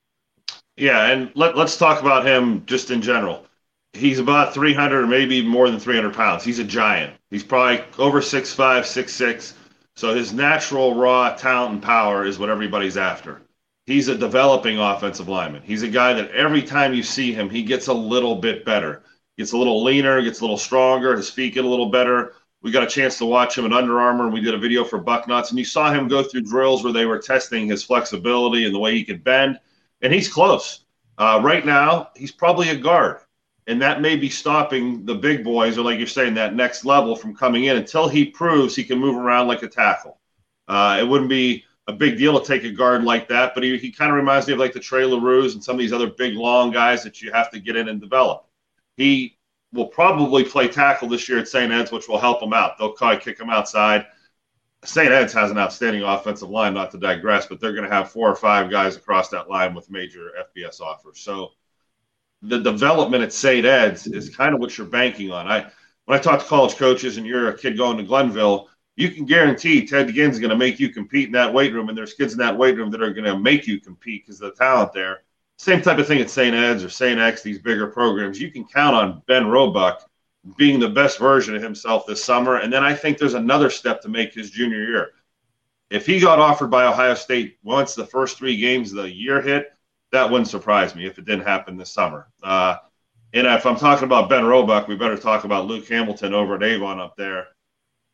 Yeah, 0.77 1.07
and 1.07 1.31
let, 1.35 1.55
let's 1.57 1.77
talk 1.77 2.01
about 2.01 2.25
him 2.25 2.65
just 2.65 2.89
in 2.89 3.01
general. 3.01 3.45
He's 3.93 4.17
about 4.17 4.53
300 4.53 5.03
or 5.03 5.07
maybe 5.07 5.45
more 5.45 5.69
than 5.69 5.79
300 5.79 6.15
pounds. 6.15 6.43
He's 6.43 6.57
a 6.59 6.63
giant. 6.63 7.13
He's 7.29 7.43
probably 7.43 7.83
over 7.99 8.21
6'5, 8.21 8.55
6'6. 8.55 9.53
So 9.95 10.15
his 10.15 10.33
natural 10.33 10.95
raw 10.95 11.35
talent 11.35 11.73
and 11.73 11.83
power 11.83 12.25
is 12.25 12.39
what 12.39 12.49
everybody's 12.49 12.97
after. 12.97 13.41
He's 13.85 14.07
a 14.07 14.17
developing 14.17 14.79
offensive 14.79 15.27
lineman. 15.27 15.61
He's 15.61 15.83
a 15.83 15.89
guy 15.89 16.13
that 16.13 16.31
every 16.31 16.63
time 16.63 16.95
you 16.95 17.03
see 17.03 17.33
him, 17.33 17.49
he 17.49 17.61
gets 17.61 17.87
a 17.87 17.93
little 17.93 18.35
bit 18.35 18.65
better 18.65 19.03
gets 19.37 19.51
a 19.51 19.57
little 19.57 19.83
leaner, 19.83 20.21
gets 20.21 20.39
a 20.39 20.43
little 20.43 20.57
stronger, 20.57 21.15
his 21.15 21.29
feet 21.29 21.53
get 21.53 21.65
a 21.65 21.67
little 21.67 21.89
better. 21.89 22.35
We 22.61 22.71
got 22.71 22.83
a 22.83 22.87
chance 22.87 23.17
to 23.17 23.25
watch 23.25 23.57
him 23.57 23.65
at 23.65 23.73
Under 23.73 23.99
Armour, 23.99 24.25
and 24.25 24.33
we 24.33 24.39
did 24.39 24.53
a 24.53 24.57
video 24.57 24.83
for 24.85 24.97
Bucknuts, 24.97 25.49
and 25.49 25.59
you 25.59 25.65
saw 25.65 25.91
him 25.91 26.07
go 26.07 26.23
through 26.23 26.41
drills 26.41 26.83
where 26.83 26.93
they 26.93 27.05
were 27.05 27.19
testing 27.19 27.67
his 27.67 27.83
flexibility 27.83 28.65
and 28.65 28.73
the 28.73 28.79
way 28.79 28.93
he 28.93 29.03
could 29.03 29.23
bend, 29.23 29.59
and 30.01 30.13
he's 30.13 30.31
close. 30.31 30.85
Uh, 31.17 31.41
right 31.43 31.65
now, 31.65 32.09
he's 32.15 32.31
probably 32.31 32.69
a 32.69 32.75
guard, 32.75 33.17
and 33.67 33.81
that 33.81 34.01
may 34.01 34.15
be 34.15 34.29
stopping 34.29 35.05
the 35.05 35.15
big 35.15 35.43
boys, 35.43 35.77
or 35.77 35.83
like 35.83 35.97
you're 35.97 36.07
saying, 36.07 36.35
that 36.35 36.55
next 36.55 36.85
level 36.85 37.15
from 37.15 37.35
coming 37.35 37.65
in 37.65 37.75
until 37.75 38.07
he 38.07 38.25
proves 38.25 38.75
he 38.75 38.83
can 38.83 38.97
move 38.97 39.17
around 39.17 39.47
like 39.47 39.61
a 39.63 39.67
tackle. 39.67 40.19
Uh, 40.67 40.97
it 40.99 41.03
wouldn't 41.03 41.29
be 41.29 41.65
a 41.87 41.93
big 41.93 42.17
deal 42.17 42.39
to 42.39 42.47
take 42.47 42.63
a 42.63 42.71
guard 42.71 43.03
like 43.03 43.27
that, 43.27 43.53
but 43.53 43.63
he, 43.63 43.77
he 43.77 43.91
kind 43.91 44.09
of 44.09 44.15
reminds 44.15 44.47
me 44.47 44.53
of 44.53 44.59
like 44.59 44.71
the 44.71 44.79
Trey 44.79 45.03
LaRue's 45.03 45.53
and 45.53 45.63
some 45.63 45.75
of 45.75 45.79
these 45.79 45.91
other 45.91 46.07
big, 46.07 46.35
long 46.35 46.71
guys 46.71 47.03
that 47.03 47.21
you 47.21 47.31
have 47.31 47.51
to 47.51 47.59
get 47.59 47.75
in 47.75 47.89
and 47.89 47.99
develop. 47.99 48.45
He 48.97 49.37
will 49.71 49.87
probably 49.87 50.43
play 50.43 50.67
tackle 50.67 51.09
this 51.09 51.27
year 51.27 51.39
at 51.39 51.47
St. 51.47 51.71
Ed's, 51.71 51.91
which 51.91 52.07
will 52.07 52.19
help 52.19 52.41
him 52.41 52.53
out. 52.53 52.77
They'll 52.77 52.91
probably 52.93 53.19
kick 53.19 53.39
him 53.39 53.49
outside. 53.49 54.05
St. 54.85 55.11
Ed's 55.11 55.33
has 55.33 55.49
an 55.49 55.57
outstanding 55.57 56.03
offensive 56.03 56.49
line, 56.49 56.73
not 56.73 56.91
to 56.91 56.97
digress, 56.97 57.45
but 57.45 57.59
they're 57.59 57.73
going 57.73 57.89
to 57.89 57.95
have 57.95 58.11
four 58.11 58.29
or 58.29 58.35
five 58.35 58.69
guys 58.69 58.95
across 58.95 59.29
that 59.29 59.49
line 59.49 59.73
with 59.73 59.89
major 59.89 60.31
FBS 60.57 60.81
offers. 60.81 61.19
So 61.19 61.51
the 62.41 62.59
development 62.59 63.23
at 63.23 63.33
St. 63.33 63.65
Ed's 63.65 64.05
is 64.07 64.35
kind 64.35 64.53
of 64.53 64.59
what 64.59 64.77
you're 64.77 64.87
banking 64.87 65.31
on. 65.31 65.47
I 65.47 65.71
when 66.05 66.19
I 66.19 66.21
talk 66.21 66.41
to 66.41 66.45
college 66.45 66.75
coaches 66.75 67.17
and 67.17 67.25
you're 67.25 67.49
a 67.49 67.57
kid 67.57 67.77
going 67.77 67.95
to 67.97 68.03
Glenville, 68.03 68.67
you 68.95 69.09
can 69.09 69.25
guarantee 69.25 69.87
Ted 69.87 70.13
Ginn's 70.13 70.35
is 70.35 70.39
going 70.39 70.49
to 70.49 70.57
make 70.57 70.79
you 70.79 70.89
compete 70.89 71.27
in 71.27 71.31
that 71.31 71.53
weight 71.53 71.73
room, 71.73 71.89
and 71.89 71.97
there's 71.97 72.13
kids 72.13 72.33
in 72.33 72.39
that 72.39 72.57
weight 72.57 72.75
room 72.75 72.91
that 72.91 73.01
are 73.01 73.13
going 73.13 73.25
to 73.25 73.39
make 73.39 73.65
you 73.65 73.79
compete 73.79 74.25
because 74.25 74.41
of 74.41 74.51
the 74.51 74.63
talent 74.63 74.93
there. 74.93 75.23
Same 75.63 75.81
type 75.81 75.97
of 75.97 76.05
thing 76.05 76.19
at 76.19 76.29
St. 76.29 76.53
Ed's 76.53 76.83
or 76.83 76.89
St. 76.89 77.17
X, 77.17 77.41
these 77.41 77.57
bigger 77.57 77.87
programs. 77.87 78.37
You 78.37 78.51
can 78.51 78.65
count 78.65 78.97
on 78.97 79.21
Ben 79.27 79.47
Roebuck 79.47 80.03
being 80.57 80.77
the 80.77 80.89
best 80.89 81.17
version 81.17 81.55
of 81.55 81.63
himself 81.63 82.05
this 82.05 82.21
summer. 82.21 82.57
And 82.57 82.71
then 82.71 82.83
I 82.83 82.93
think 82.93 83.17
there's 83.17 83.33
another 83.33 83.69
step 83.69 84.01
to 84.01 84.09
make 84.09 84.33
his 84.33 84.51
junior 84.51 84.83
year. 84.83 85.11
If 85.89 86.05
he 86.05 86.19
got 86.19 86.37
offered 86.37 86.69
by 86.69 86.83
Ohio 86.85 87.13
State 87.13 87.59
once 87.63 87.95
the 87.95 88.05
first 88.05 88.37
three 88.37 88.57
games 88.57 88.91
of 88.91 88.97
the 88.97 89.09
year 89.09 89.41
hit, 89.41 89.71
that 90.11 90.29
wouldn't 90.29 90.49
surprise 90.49 90.95
me 90.95 91.05
if 91.05 91.17
it 91.17 91.23
didn't 91.23 91.47
happen 91.47 91.77
this 91.77 91.93
summer. 91.93 92.27
Uh, 92.43 92.75
and 93.31 93.47
if 93.47 93.65
I'm 93.65 93.77
talking 93.77 94.03
about 94.03 94.27
Ben 94.27 94.43
Roebuck, 94.43 94.89
we 94.89 94.97
better 94.97 95.17
talk 95.17 95.45
about 95.45 95.67
Luke 95.67 95.87
Hamilton 95.87 96.33
over 96.33 96.55
at 96.55 96.63
Avon 96.63 96.99
up 96.99 97.15
there. 97.15 97.47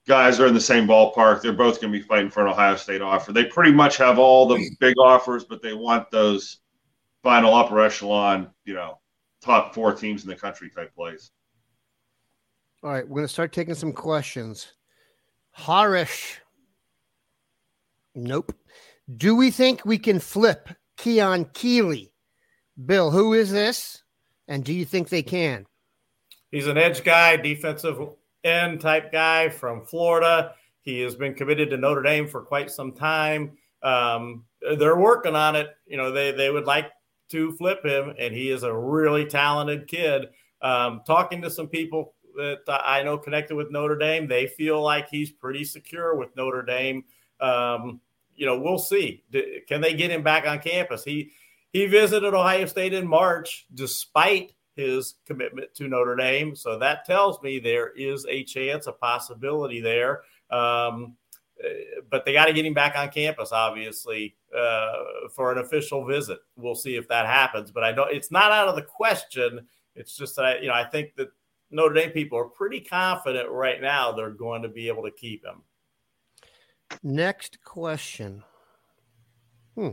Guys 0.07 0.39
are 0.39 0.45
in 0.45 0.53
the 0.53 0.62
same 0.62 0.85
ballpark. 0.85 1.41
They're 1.41 1.53
both 1.53 1.81
going 1.81 1.91
to 1.91 1.97
be 1.97 2.05
fighting 2.05 2.29
for 2.29 2.45
an 2.45 2.51
Ohio 2.51 2.75
State 2.75 3.01
offer. 3.01 3.33
They 3.33 3.45
pretty 3.45 3.71
much 3.71 3.97
have 3.97 4.19
all 4.19 4.47
the 4.47 4.69
big 4.79 4.99
offers, 4.99 5.45
but 5.45 5.63
they 5.63 5.73
want 5.73 6.12
those 6.12 6.59
final 7.23 7.53
upper 7.53 7.79
echelon, 7.82 8.49
you 8.65 8.73
know, 8.73 8.99
top 9.41 9.73
four 9.73 9.93
teams 9.93 10.23
in 10.23 10.29
the 10.29 10.36
country 10.36 10.69
type 10.69 10.93
place. 10.95 11.32
All 12.84 12.91
right, 12.91 13.08
we're 13.08 13.15
going 13.15 13.27
to 13.27 13.34
start 13.34 13.51
taking 13.51 13.75
some 13.75 13.91
questions. 13.91 14.73
Harish. 15.51 16.39
Nope. 18.15 18.53
Do 19.17 19.36
we 19.36 19.51
think 19.51 19.84
we 19.86 19.97
can 19.97 20.19
flip 20.19 20.69
Keon 20.97 21.45
Keeley? 21.53 22.13
Bill, 22.86 23.12
who 23.12 23.34
is 23.34 23.51
this? 23.51 24.03
And 24.47 24.63
do 24.63 24.73
you 24.73 24.86
think 24.86 25.10
they 25.10 25.23
can? 25.23 25.65
He's 26.51 26.67
an 26.67 26.77
edge 26.77 27.03
guy, 27.03 27.36
defensive 27.36 27.99
end 28.43 28.82
type 28.82 29.12
guy 29.12 29.49
from 29.49 29.86
Florida. 29.86 30.53
He 30.82 31.01
has 31.01 31.15
been 31.15 31.34
committed 31.34 31.69
to 31.69 31.77
Notre 31.77 32.01
Dame 32.01 32.27
for 32.27 32.41
quite 32.41 32.71
some 32.71 32.93
time. 32.93 33.58
Um, 33.84 34.45
they're 34.77 34.97
working 34.97 35.36
on 35.36 35.55
it. 35.55 35.69
You 35.86 35.97
know, 35.97 36.12
they 36.12 36.32
they 36.32 36.49
would 36.49 36.65
like 36.65 36.89
to 37.30 37.52
flip 37.54 37.86
him, 37.86 38.13
and 38.18 38.34
he 38.34 38.50
is 38.50 38.63
a 38.63 38.76
really 38.76 39.26
talented 39.26 39.88
kid. 39.88 40.28
Um, 40.62 41.02
talking 41.06 41.42
to 41.44 41.50
some 41.50 41.68
people 41.68 42.13
that 42.36 42.60
I 42.68 43.04
know 43.04 43.18
connected 43.18 43.56
with 43.56 43.72
Notre 43.72 43.98
Dame, 43.98 44.28
they 44.28 44.48
feel 44.48 44.82
like 44.82 45.10
he's 45.10 45.32
pretty 45.32 45.63
secure 45.63 46.15
with 46.15 46.36
Notre 46.36 46.63
Dame. 46.63 47.04
Um, 47.39 48.02
you 48.36 48.46
know, 48.46 48.60
we'll 48.60 48.80
see. 48.80 49.24
Can 49.68 49.82
they 49.82 49.94
get 49.94 50.12
him 50.12 50.24
back 50.24 50.48
on 50.48 50.60
campus? 50.60 51.04
He 51.04 51.32
he 51.72 51.86
visited 51.86 52.34
Ohio 52.34 52.65
State 52.65 52.94
in 52.94 53.08
March, 53.08 53.68
despite 53.74 54.54
his 54.76 55.15
commitment 55.26 55.74
to 55.76 55.88
Notre 55.88 56.15
Dame. 56.15 56.56
So 56.56 56.80
that 56.80 57.06
tells 57.06 57.42
me 57.42 57.60
there 57.60 57.92
is 57.96 58.26
a 58.28 58.44
chance, 58.44 58.88
a 58.88 58.92
possibility 58.92 59.82
there. 59.82 60.22
Um, 60.50 61.15
but 62.10 62.26
they 62.26 62.34
got 62.34 62.45
to 62.45 62.54
get 62.54 62.65
him 62.65 62.74
back 62.74 62.95
on 62.98 63.10
campus, 63.10 63.52
obviously, 63.52 64.36
uh, 64.58 64.93
for 65.36 65.52
an 65.52 65.58
official 65.60 66.06
visit. 66.06 66.39
We'll 66.56 66.76
see 66.76 66.95
if 66.95 67.08
that 67.10 67.26
happens. 67.26 67.72
But 67.72 67.84
I 67.84 67.91
don't. 67.91 68.12
It's 68.12 68.32
not 68.32 68.52
out 68.52 68.67
of 68.67 68.76
the 68.76 68.82
question. 68.82 69.67
It's 69.95 70.15
just 70.15 70.36
that 70.38 70.45
I, 70.45 70.58
you 70.60 70.67
know 70.67 70.74
I 70.74 70.86
think 70.86 71.15
that 71.15 71.30
Notre 71.72 71.93
Dame 71.93 72.12
people 72.12 72.39
are 72.39 72.45
pretty 72.45 72.80
confident 72.80 73.50
right 73.50 73.82
now 73.82 74.12
they're 74.12 74.32
going 74.32 74.62
to 74.63 74.69
be 74.69 74.88
able 74.88 75.04
to 75.04 75.12
keep 75.12 75.45
him. 75.45 75.63
Next 77.04 77.63
question. 77.63 78.43
Hmm. 79.76 79.89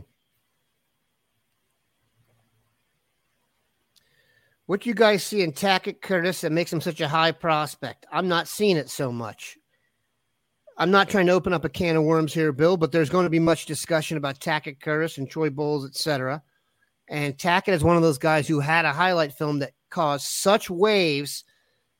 What 4.65 4.81
do 4.81 4.89
you 4.89 4.95
guys 4.95 5.23
see 5.23 5.43
in 5.43 5.53
Tackett 5.53 6.01
Curtis 6.01 6.41
that 6.41 6.51
makes 6.51 6.73
him 6.73 6.81
such 6.81 6.99
a 6.99 7.07
high 7.07 7.31
prospect? 7.31 8.05
I'm 8.11 8.27
not 8.27 8.49
seeing 8.49 8.75
it 8.75 8.89
so 8.89 9.11
much. 9.11 9.57
I'm 10.77 10.91
not 10.91 11.09
trying 11.09 11.25
to 11.25 11.31
open 11.31 11.53
up 11.53 11.65
a 11.65 11.69
can 11.69 11.95
of 11.95 12.03
worms 12.03 12.33
here, 12.33 12.51
Bill, 12.51 12.77
but 12.77 12.91
there's 12.91 13.09
going 13.09 13.25
to 13.25 13.31
be 13.31 13.39
much 13.39 13.65
discussion 13.65 14.17
about 14.17 14.39
Tackett 14.39 14.79
Curtis 14.79 15.17
and 15.17 15.29
Troy 15.29 15.49
Bowles, 15.49 15.85
etc. 15.85 16.43
And 17.09 17.35
Tackett 17.35 17.73
is 17.73 17.83
one 17.83 17.95
of 17.95 18.03
those 18.03 18.19
guys 18.19 18.47
who 18.47 18.59
had 18.59 18.85
a 18.85 18.93
highlight 18.93 19.33
film 19.33 19.59
that 19.59 19.73
caused 19.89 20.25
such 20.25 20.69
waves 20.69 21.43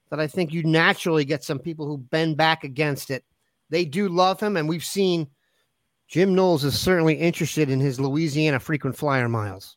that 0.10 0.20
I 0.20 0.28
think 0.28 0.54
you 0.54 0.64
naturally 0.64 1.26
get 1.26 1.44
some 1.44 1.60
people 1.60 1.88
who 1.88 1.98
bend 1.98 2.38
back 2.38 2.64
against 2.64 3.10
it. 3.10 3.24
They 3.70 3.84
do 3.84 4.10
love 4.10 4.40
him, 4.40 4.56
and 4.56 4.70
we've 4.70 4.86
seen 4.86 5.28
Jim 6.08 6.36
Knowles 6.36 6.64
is 6.64 6.80
certainly 6.80 7.16
interested 7.16 7.70
in 7.70 7.80
his 7.80 8.00
Louisiana 8.00 8.60
frequent 8.60 8.96
flyer 8.96 9.28
miles. 9.28 9.76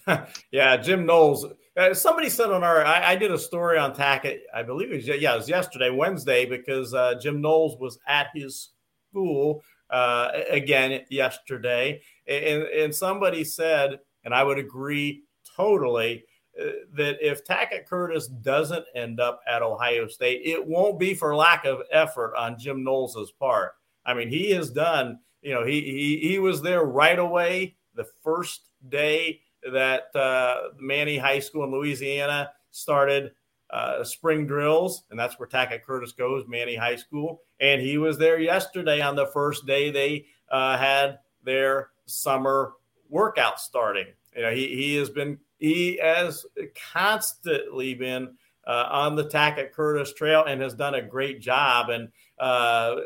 yeah, 0.50 0.76
Jim 0.76 1.04
Knowles 1.04 1.46
uh, 1.76 1.92
somebody 1.92 2.28
said 2.30 2.50
on 2.50 2.64
our, 2.64 2.84
I, 2.84 3.12
I, 3.12 3.16
did 3.16 3.30
a 3.30 3.38
story 3.38 3.78
on 3.78 3.94
Tackett. 3.94 4.40
I 4.54 4.62
believe 4.62 4.92
it 4.92 4.96
was, 4.96 5.06
yeah, 5.06 5.34
it 5.34 5.36
was 5.36 5.48
yesterday, 5.48 5.90
Wednesday, 5.90 6.46
because 6.46 6.94
uh, 6.94 7.14
Jim 7.20 7.40
Knowles 7.40 7.78
was 7.78 7.98
at 8.06 8.28
his 8.34 8.70
school 9.10 9.62
uh, 9.90 10.30
again 10.48 11.02
yesterday. 11.10 12.00
And, 12.26 12.62
and 12.62 12.94
somebody 12.94 13.44
said, 13.44 14.00
and 14.24 14.34
I 14.34 14.42
would 14.42 14.58
agree 14.58 15.24
totally, 15.56 16.24
uh, 16.58 16.70
that 16.94 17.18
if 17.20 17.44
Tackett 17.44 17.86
Curtis 17.86 18.28
doesn't 18.28 18.84
end 18.94 19.20
up 19.20 19.40
at 19.46 19.62
Ohio 19.62 20.08
State, 20.08 20.42
it 20.44 20.66
won't 20.66 20.98
be 20.98 21.14
for 21.14 21.36
lack 21.36 21.66
of 21.66 21.82
effort 21.92 22.34
on 22.36 22.58
Jim 22.58 22.82
Knowles' 22.82 23.32
part. 23.38 23.72
I 24.06 24.14
mean, 24.14 24.28
he 24.28 24.50
has 24.52 24.70
done, 24.70 25.18
you 25.42 25.52
know, 25.52 25.64
he, 25.64 25.82
he, 25.82 26.28
he 26.28 26.38
was 26.38 26.62
there 26.62 26.84
right 26.84 27.18
away 27.18 27.76
the 27.94 28.06
first 28.22 28.70
day 28.88 29.40
that 29.72 30.14
uh, 30.14 30.68
Many 30.78 31.18
High 31.18 31.40
School 31.40 31.64
in 31.64 31.70
Louisiana 31.70 32.50
started 32.70 33.32
uh, 33.70 34.04
spring 34.04 34.46
drills, 34.46 35.04
and 35.10 35.18
that's 35.18 35.38
where 35.38 35.48
Tackett 35.48 35.82
Curtis 35.82 36.12
goes, 36.12 36.44
Many 36.46 36.76
High 36.76 36.96
School. 36.96 37.42
And 37.60 37.80
he 37.80 37.98
was 37.98 38.18
there 38.18 38.38
yesterday 38.38 39.00
on 39.00 39.16
the 39.16 39.26
first 39.26 39.66
day 39.66 39.90
they 39.90 40.26
uh, 40.50 40.78
had 40.78 41.18
their 41.42 41.90
summer 42.06 42.74
workout 43.08 43.60
starting. 43.60 44.06
You 44.36 44.42
know, 44.42 44.50
he, 44.50 44.68
he 44.68 44.96
has 44.96 45.10
been, 45.10 45.38
he 45.58 45.98
has 46.02 46.44
constantly 46.92 47.94
been 47.94 48.34
uh, 48.66 48.88
on 48.90 49.16
the 49.16 49.24
Tackett 49.24 49.72
Curtis 49.72 50.12
trail 50.12 50.44
and 50.44 50.60
has 50.60 50.74
done 50.74 50.94
a 50.94 51.02
great 51.02 51.40
job. 51.40 51.88
And 51.88 52.08
uh, 52.38 52.96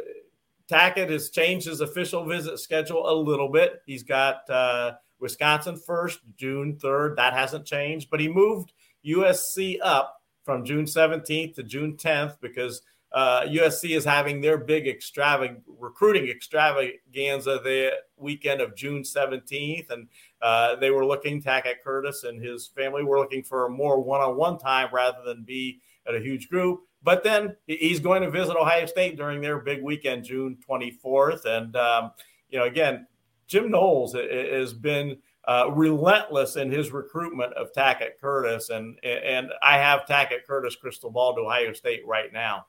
Tackett 0.68 1.10
has 1.10 1.30
changed 1.30 1.66
his 1.66 1.80
official 1.80 2.24
visit 2.24 2.58
schedule 2.58 3.08
a 3.08 3.14
little 3.14 3.48
bit. 3.48 3.82
He's 3.86 4.02
got, 4.02 4.48
uh, 4.50 4.92
Wisconsin 5.20 5.76
first, 5.76 6.20
June 6.36 6.78
3rd. 6.82 7.16
That 7.16 7.32
hasn't 7.32 7.66
changed, 7.66 8.08
but 8.10 8.20
he 8.20 8.28
moved 8.28 8.72
USC 9.06 9.78
up 9.82 10.22
from 10.44 10.64
June 10.64 10.84
17th 10.84 11.54
to 11.54 11.62
June 11.62 11.96
10th 11.96 12.36
because 12.40 12.82
uh, 13.12 13.42
USC 13.42 13.96
is 13.96 14.04
having 14.04 14.40
their 14.40 14.56
big 14.56 14.86
extravag- 14.86 15.62
recruiting 15.66 16.28
extravaganza 16.28 17.60
the 17.62 17.92
weekend 18.16 18.60
of 18.60 18.76
June 18.76 19.02
17th. 19.02 19.90
And 19.90 20.08
uh, 20.40 20.76
they 20.76 20.90
were 20.90 21.04
looking, 21.04 21.42
Tackett 21.42 21.82
Curtis 21.82 22.24
and 22.24 22.42
his 22.42 22.68
family 22.68 23.02
were 23.02 23.18
looking 23.18 23.42
for 23.42 23.66
a 23.66 23.70
more 23.70 24.00
one 24.00 24.20
on 24.20 24.36
one 24.36 24.58
time 24.58 24.88
rather 24.92 25.22
than 25.24 25.42
be 25.42 25.80
at 26.06 26.14
a 26.14 26.20
huge 26.20 26.48
group. 26.48 26.80
But 27.02 27.24
then 27.24 27.56
he's 27.66 27.98
going 27.98 28.22
to 28.22 28.30
visit 28.30 28.56
Ohio 28.56 28.86
State 28.86 29.16
during 29.16 29.40
their 29.40 29.58
big 29.58 29.82
weekend, 29.82 30.24
June 30.24 30.58
24th. 30.68 31.46
And, 31.46 31.74
um, 31.74 32.12
you 32.50 32.58
know, 32.58 32.66
again, 32.66 33.06
Jim 33.50 33.68
Knowles 33.68 34.14
has 34.14 34.72
been 34.72 35.16
uh, 35.46 35.70
relentless 35.72 36.54
in 36.54 36.70
his 36.70 36.92
recruitment 36.92 37.52
of 37.54 37.72
Tackett 37.72 38.20
Curtis, 38.20 38.70
and 38.70 38.96
and 39.02 39.48
I 39.60 39.76
have 39.78 40.06
Tackett 40.06 40.46
Curtis 40.46 40.76
crystal 40.76 41.10
ball 41.10 41.34
to 41.34 41.40
Ohio 41.40 41.72
State 41.72 42.02
right 42.06 42.32
now. 42.32 42.66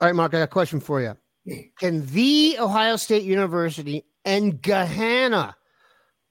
All 0.00 0.08
right, 0.08 0.14
Mark, 0.14 0.34
I 0.34 0.38
got 0.38 0.44
a 0.44 0.48
question 0.48 0.80
for 0.80 1.00
you. 1.00 1.16
Can 1.78 2.04
the 2.06 2.56
Ohio 2.60 2.96
State 2.96 3.22
University 3.22 4.04
and 4.26 4.60
Gahanna 4.60 5.54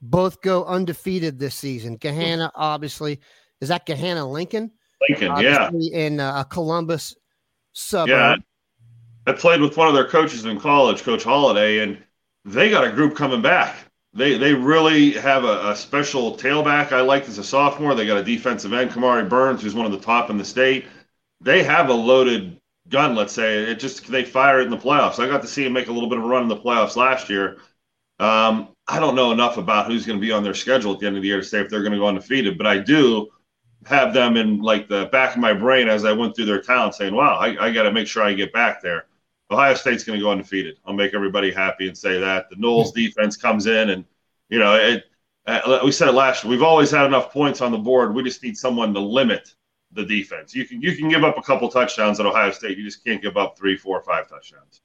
both 0.02 0.42
go 0.42 0.66
undefeated 0.66 1.40
this 1.40 1.56
season? 1.56 1.98
Gahanna, 1.98 2.52
obviously, 2.54 3.20
is 3.62 3.70
that 3.70 3.88
Gahanna 3.88 4.30
Lincoln? 4.30 4.72
Lincoln, 5.10 5.30
obviously 5.30 5.92
yeah, 5.92 5.98
in 5.98 6.20
uh, 6.20 6.44
Columbus 6.44 7.16
suburb. 7.74 8.10
Yeah, 8.10 8.36
I 9.26 9.34
played 9.34 9.62
with 9.62 9.76
one 9.76 9.88
of 9.88 9.96
their 9.96 10.08
coaches 10.08 10.46
in 10.46 10.60
college, 10.60 11.02
Coach 11.02 11.24
Holiday, 11.24 11.80
and 11.80 11.98
they 12.46 12.70
got 12.70 12.86
a 12.86 12.92
group 12.92 13.16
coming 13.16 13.42
back. 13.42 13.76
They 14.14 14.38
they 14.38 14.54
really 14.54 15.14
have 15.14 15.44
a, 15.44 15.72
a 15.72 15.76
special 15.76 16.38
tailback 16.38 16.92
I 16.92 17.02
liked 17.02 17.28
as 17.28 17.38
a 17.40 17.44
sophomore. 17.44 17.96
They 17.96 18.06
got 18.06 18.18
a 18.18 18.24
defensive 18.24 18.74
end, 18.74 18.92
Kamari 18.92 19.28
Burns, 19.28 19.62
who's 19.62 19.74
one 19.74 19.86
of 19.86 19.92
the 19.92 20.00
top 20.00 20.30
in 20.30 20.38
the 20.38 20.46
state. 20.46 20.86
They 21.42 21.64
have 21.64 21.90
a 21.90 21.94
loaded 21.94 22.60
gun, 22.90 23.16
let's 23.16 23.34
say. 23.34 23.64
It 23.64 23.80
just 23.80 24.08
they 24.12 24.24
fire 24.24 24.60
it 24.60 24.66
in 24.66 24.70
the 24.70 24.78
playoffs. 24.78 25.20
I 25.20 25.28
got 25.28 25.42
to 25.42 25.48
see 25.48 25.66
him 25.66 25.74
make 25.74 25.88
a 25.88 25.92
little 25.92 26.10
bit 26.10 26.20
of 26.20 26.26
a 26.26 26.28
run 26.28 26.44
in 26.44 26.50
the 26.50 26.58
playoffs 26.58 26.96
last 26.96 27.30
year. 27.30 27.58
Um, 28.20 28.70
I 28.88 29.00
don't 29.00 29.16
know 29.16 29.32
enough 29.32 29.58
about 29.58 29.88
who's 29.88 30.06
going 30.06 30.20
to 30.20 30.26
be 30.26 30.32
on 30.32 30.44
their 30.44 30.54
schedule 30.54 30.94
at 30.94 31.00
the 31.00 31.08
end 31.08 31.16
of 31.16 31.24
the 31.24 31.28
year 31.28 31.38
to 31.38 31.44
say 31.44 31.62
if 31.62 31.70
they're 31.70 31.82
going 31.82 31.94
to 31.94 31.98
go 31.98 32.08
undefeated, 32.08 32.58
but 32.58 32.68
I 32.68 32.78
do 32.78 33.30
have 33.86 34.14
them 34.14 34.38
in 34.38 34.62
like 34.62 34.88
the 34.88 35.08
back 35.12 35.36
of 35.36 35.42
my 35.42 35.54
brain 35.54 35.88
as 35.88 36.06
I 36.06 36.12
went 36.14 36.36
through 36.36 36.46
their 36.46 36.62
town, 36.62 36.94
saying, 36.94 37.16
"Wow, 37.16 37.36
I, 37.36 37.68
I 37.68 37.72
got 37.72 37.84
to 37.84 37.92
make 37.92 38.08
sure 38.08 38.24
I 38.24 38.34
get 38.34 38.54
back 38.54 38.82
there." 38.82 39.06
Ohio 39.54 39.76
State's 39.76 40.04
going 40.04 40.20
to 40.20 40.24
go 40.24 40.32
undefeated. 40.32 40.78
I'll 40.86 40.94
make 40.94 41.14
everybody 41.14 41.52
happy 41.52 41.88
and 41.88 41.98
say 41.98 42.20
that. 42.20 42.50
The 42.50 42.56
Knowles 42.58 42.92
defense 42.92 43.38
comes 43.38 43.68
in, 43.68 43.92
and 43.92 44.06
you 44.50 44.60
know, 44.60 44.76
it, 44.76 45.06
uh, 45.46 45.80
we 45.84 45.92
said 45.92 46.08
it 46.08 46.14
last 46.14 46.44
year. 46.44 46.52
We've 46.52 46.64
always 46.64 46.92
had 46.92 47.06
enough 47.06 47.32
points 47.32 47.62
on 47.62 47.72
the 47.72 47.78
board. 47.78 48.14
We 48.14 48.24
just 48.24 48.44
need 48.44 48.58
someone 48.58 48.94
to 48.94 49.00
limit 49.00 49.54
the 49.92 50.06
defense. 50.06 50.56
You 50.56 50.66
can 50.66 50.82
you 50.82 50.96
can 50.96 51.10
give 51.10 51.24
up 51.24 51.38
a 51.38 51.42
couple 51.42 51.70
touchdowns 51.70 52.20
at 52.20 52.26
Ohio 52.26 52.52
State. 52.52 52.78
You 52.78 52.84
just 52.84 53.04
can't 53.04 53.22
give 53.22 53.38
up 53.38 53.58
three, 53.58 53.78
four, 53.78 54.02
five 54.04 54.28
touchdowns. 54.30 54.82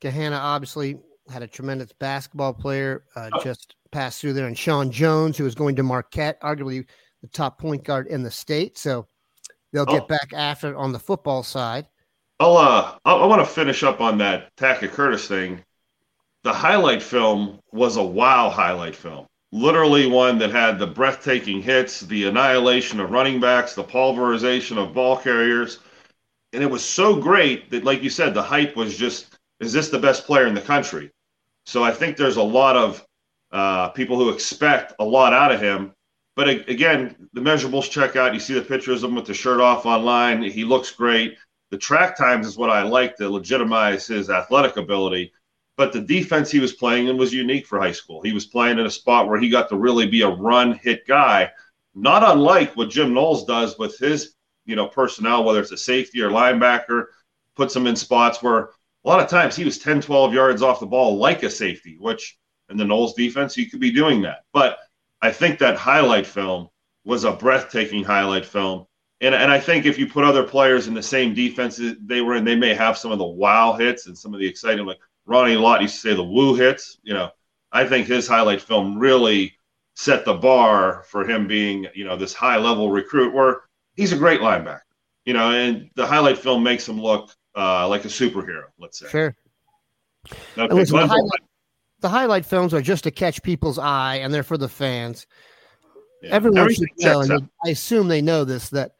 Gahanna 0.00 0.38
obviously 0.38 0.98
had 1.30 1.42
a 1.42 1.46
tremendous 1.46 1.92
basketball 1.92 2.52
player. 2.52 3.04
Uh, 3.14 3.30
oh. 3.32 3.42
Just 3.42 3.76
passed 3.90 4.20
through 4.20 4.32
there, 4.32 4.46
and 4.46 4.56
Sean 4.56 4.90
Jones, 4.90 5.36
who 5.36 5.46
is 5.46 5.54
going 5.54 5.76
to 5.76 5.82
Marquette, 5.82 6.40
arguably 6.40 6.86
the 7.20 7.28
top 7.28 7.58
point 7.58 7.84
guard 7.84 8.06
in 8.08 8.22
the 8.22 8.30
state. 8.30 8.78
So 8.78 9.06
they'll 9.72 9.86
get 9.86 10.04
oh. 10.04 10.06
back 10.06 10.32
after 10.34 10.76
on 10.76 10.92
the 10.92 10.98
football 10.98 11.42
side. 11.42 11.86
I'll 12.42 12.56
uh, 12.56 12.98
I, 13.04 13.14
I 13.14 13.26
want 13.26 13.40
to 13.40 13.46
finish 13.46 13.84
up 13.84 14.00
on 14.00 14.18
that 14.18 14.54
Tackett 14.56 14.90
Curtis 14.90 15.28
thing. 15.28 15.62
The 16.42 16.52
highlight 16.52 17.00
film 17.00 17.60
was 17.70 17.96
a 17.96 18.02
wow 18.02 18.50
highlight 18.50 18.96
film. 18.96 19.28
Literally 19.52 20.08
one 20.08 20.38
that 20.38 20.50
had 20.50 20.80
the 20.80 20.88
breathtaking 20.88 21.62
hits, 21.62 22.00
the 22.00 22.24
annihilation 22.24 22.98
of 22.98 23.12
running 23.12 23.38
backs, 23.38 23.74
the 23.74 23.84
pulverization 23.84 24.76
of 24.76 24.92
ball 24.92 25.16
carriers. 25.16 25.78
And 26.52 26.64
it 26.64 26.70
was 26.70 26.84
so 26.84 27.14
great 27.14 27.70
that, 27.70 27.84
like 27.84 28.02
you 28.02 28.10
said, 28.10 28.34
the 28.34 28.42
hype 28.42 28.74
was 28.74 28.98
just, 28.98 29.38
is 29.60 29.72
this 29.72 29.90
the 29.90 30.00
best 30.00 30.26
player 30.26 30.48
in 30.48 30.54
the 30.54 30.60
country? 30.60 31.12
So 31.64 31.84
I 31.84 31.92
think 31.92 32.16
there's 32.16 32.38
a 32.38 32.42
lot 32.42 32.74
of 32.74 33.06
uh, 33.52 33.90
people 33.90 34.16
who 34.16 34.30
expect 34.30 34.94
a 34.98 35.04
lot 35.04 35.32
out 35.32 35.52
of 35.52 35.60
him. 35.60 35.92
But 36.34 36.48
again, 36.48 37.28
the 37.34 37.40
measurables 37.40 37.88
check 37.88 38.16
out. 38.16 38.34
You 38.34 38.40
see 38.40 38.54
the 38.54 38.62
pictures 38.62 39.04
of 39.04 39.10
him 39.10 39.16
with 39.16 39.26
the 39.26 39.34
shirt 39.34 39.60
off 39.60 39.86
online. 39.86 40.42
He 40.42 40.64
looks 40.64 40.90
great. 40.90 41.36
The 41.72 41.78
track 41.78 42.18
times 42.18 42.46
is 42.46 42.58
what 42.58 42.68
I 42.68 42.82
like 42.82 43.16
to 43.16 43.30
legitimize 43.30 44.06
his 44.06 44.28
athletic 44.28 44.76
ability. 44.76 45.32
But 45.78 45.94
the 45.94 46.02
defense 46.02 46.50
he 46.50 46.60
was 46.60 46.74
playing 46.74 47.08
in 47.08 47.16
was 47.16 47.32
unique 47.32 47.66
for 47.66 47.80
high 47.80 47.92
school. 47.92 48.20
He 48.20 48.34
was 48.34 48.44
playing 48.44 48.78
in 48.78 48.84
a 48.84 48.90
spot 48.90 49.26
where 49.26 49.40
he 49.40 49.48
got 49.48 49.70
to 49.70 49.76
really 49.76 50.06
be 50.06 50.20
a 50.20 50.28
run 50.28 50.74
hit 50.74 51.06
guy, 51.06 51.50
not 51.94 52.22
unlike 52.22 52.76
what 52.76 52.90
Jim 52.90 53.14
Knowles 53.14 53.46
does 53.46 53.78
with 53.78 53.98
his 53.98 54.34
you 54.66 54.76
know 54.76 54.86
personnel, 54.86 55.44
whether 55.44 55.60
it's 55.60 55.72
a 55.72 55.78
safety 55.78 56.20
or 56.20 56.28
linebacker, 56.28 57.06
puts 57.56 57.74
him 57.74 57.86
in 57.86 57.96
spots 57.96 58.42
where 58.42 58.58
a 58.58 59.08
lot 59.08 59.20
of 59.20 59.30
times 59.30 59.56
he 59.56 59.64
was 59.64 59.78
10, 59.78 60.02
12 60.02 60.34
yards 60.34 60.60
off 60.60 60.78
the 60.78 60.84
ball 60.84 61.16
like 61.16 61.42
a 61.42 61.48
safety, 61.48 61.96
which 61.98 62.36
in 62.68 62.76
the 62.76 62.84
Knowles 62.84 63.14
defense, 63.14 63.54
he 63.54 63.64
could 63.64 63.80
be 63.80 63.90
doing 63.90 64.20
that. 64.20 64.44
But 64.52 64.76
I 65.22 65.32
think 65.32 65.58
that 65.58 65.76
highlight 65.76 66.26
film 66.26 66.68
was 67.06 67.24
a 67.24 67.32
breathtaking 67.32 68.04
highlight 68.04 68.44
film. 68.44 68.86
And, 69.22 69.36
and 69.36 69.52
I 69.52 69.60
think 69.60 69.86
if 69.86 69.98
you 69.98 70.08
put 70.08 70.24
other 70.24 70.42
players 70.42 70.88
in 70.88 70.94
the 70.94 71.02
same 71.02 71.32
defenses 71.32 71.96
they 72.04 72.20
were 72.20 72.34
in, 72.34 72.44
they 72.44 72.56
may 72.56 72.74
have 72.74 72.98
some 72.98 73.12
of 73.12 73.18
the 73.18 73.24
wow 73.24 73.74
hits 73.74 74.06
and 74.06 74.18
some 74.18 74.34
of 74.34 74.40
the 74.40 74.46
exciting, 74.46 74.84
like 74.84 74.98
Ronnie 75.26 75.54
Lott 75.54 75.80
used 75.80 75.94
to 75.94 76.00
say 76.00 76.14
the 76.14 76.24
woo 76.24 76.54
hits. 76.56 76.98
You 77.04 77.14
know, 77.14 77.30
I 77.70 77.86
think 77.86 78.08
his 78.08 78.26
highlight 78.26 78.60
film 78.60 78.98
really 78.98 79.54
set 79.94 80.24
the 80.24 80.34
bar 80.34 81.04
for 81.06 81.24
him 81.24 81.46
being, 81.46 81.86
you 81.94 82.04
know, 82.04 82.16
this 82.16 82.34
high 82.34 82.56
level 82.56 82.90
recruit 82.90 83.32
where 83.32 83.62
he's 83.94 84.12
a 84.12 84.16
great 84.16 84.40
linebacker, 84.40 84.80
you 85.24 85.34
know, 85.34 85.52
and 85.52 85.88
the 85.94 86.06
highlight 86.06 86.38
film 86.38 86.64
makes 86.64 86.88
him 86.88 87.00
look 87.00 87.30
uh, 87.56 87.86
like 87.88 88.04
a 88.04 88.08
superhero, 88.08 88.64
let's 88.80 88.98
say. 88.98 89.08
Sure. 89.08 89.36
Okay, 90.58 90.74
listen, 90.74 90.96
the, 90.96 91.06
highlight, 91.06 91.40
the, 92.00 92.08
highlight, 92.08 92.46
films 92.46 92.74
are 92.74 92.80
just 92.80 93.04
to 93.04 93.10
catch 93.10 93.42
people's 93.42 93.78
eye, 93.78 94.16
and 94.16 94.32
they're 94.32 94.42
for 94.42 94.58
the 94.58 94.68
fans. 94.68 95.26
Yeah. 96.22 96.30
Everyone 96.30 96.58
Everything 96.58 96.88
should 96.98 97.06
know, 97.06 97.20
and 97.20 97.30
they, 97.30 97.48
I 97.66 97.70
assume 97.70 98.08
they 98.08 98.22
know 98.22 98.44
this, 98.44 98.68
that 98.70 98.92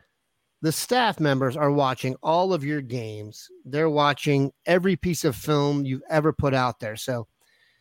the 0.63 0.73
staff 0.73 1.19
members 1.19 1.57
are 1.57 1.73
watching 1.73 2.15
all 2.23 2.53
of 2.53 2.65
your 2.65 2.81
games. 2.81 3.49
They're 3.65 3.91
watching 3.91 4.53
every 4.65 4.95
piece 4.97 5.25
of 5.25 5.35
film 5.35 5.85
you've 5.85 6.03
ever 6.09 6.33
put 6.33 6.55
out 6.55 6.79
there. 6.79 6.95
So, 6.97 7.27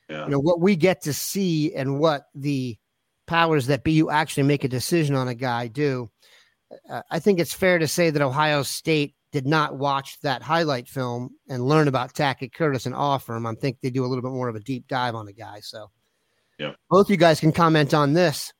yeah. 0.10 0.26
you 0.26 0.32
know, 0.32 0.39
what 0.39 0.60
we 0.60 0.76
get 0.76 1.02
to 1.04 1.13
see 1.13 1.74
and 1.76 2.00
what 2.00 2.24
the 2.34 2.78
powers 3.28 3.67
that 3.67 3.84
be 3.84 3.98
who 3.98 4.10
actually 4.10 4.44
make 4.44 4.63
a 4.63 4.67
decision 4.67 5.15
on 5.15 5.28
a 5.28 5.36
guy 5.36 5.67
do. 5.67 6.10
Uh, 6.89 7.04
I 7.12 7.20
think 7.20 7.39
it's 7.39 7.54
fair 7.54 7.78
to 7.78 7.88
say 7.88 8.10
that 8.10 8.22
Ohio 8.22 8.63
State 8.63 9.15
did 9.32 9.46
not 9.46 9.78
watch 9.78 10.20
that 10.22 10.41
highlight 10.41 10.89
film 10.89 11.30
and 11.48 11.67
learn 11.67 11.88
about 11.88 12.13
Tackett 12.13 12.54
Curtis 12.54 12.86
and 12.86 12.96
offer 12.96 13.36
him, 13.36 13.46
I 13.46 13.54
think 13.54 13.78
they 13.82 13.89
do 13.89 14.04
a 14.04 14.08
little 14.08 14.24
bit 14.24 14.32
more 14.32 14.50
of 14.50 14.56
a 14.56 14.60
deep 14.60 14.88
dive 14.88 15.15
on 15.15 15.26
the 15.26 15.34
guy. 15.34 15.60
So, 15.62 15.89
yeah, 16.58 16.74
both 16.89 17.10
you 17.10 17.17
guys 17.17 17.39
can 17.39 17.52
comment 17.52 17.94
on 17.94 18.13
this. 18.13 18.52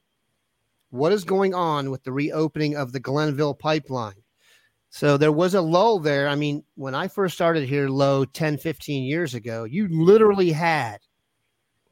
What 0.92 1.12
is 1.12 1.24
going 1.24 1.54
on 1.54 1.90
with 1.90 2.04
the 2.04 2.12
reopening 2.12 2.76
of 2.76 2.92
the 2.92 3.00
Glenville 3.00 3.54
pipeline? 3.54 4.22
So 4.90 5.18
there 5.18 5.32
was 5.32 5.56
a 5.56 5.62
lull 5.62 6.00
there. 6.00 6.28
I 6.28 6.36
mean, 6.36 6.64
when 6.76 6.94
I 6.94 7.08
first 7.08 7.34
started 7.34 7.68
here 7.68 7.88
low 7.88 8.26
10, 8.26 8.58
15 8.58 9.04
years 9.04 9.34
ago, 9.34 9.64
you 9.64 9.88
literally 9.90 10.52
had 10.52 11.00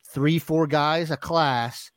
three, 0.03 0.37
four 0.37 0.67
guys 0.67 1.09
a 1.09 1.17
class 1.17 1.91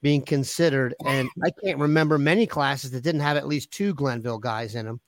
being 0.00 0.22
considered. 0.22 0.94
And 1.04 1.28
I 1.44 1.50
can't 1.64 1.78
remember 1.78 2.18
many 2.18 2.46
classes 2.46 2.92
that 2.92 3.02
didn't 3.02 3.20
have 3.22 3.36
at 3.36 3.48
least 3.48 3.72
two 3.72 3.94
Glenville 3.94 4.38
guys 4.38 4.76
in 4.76 4.86
them. 4.86 5.00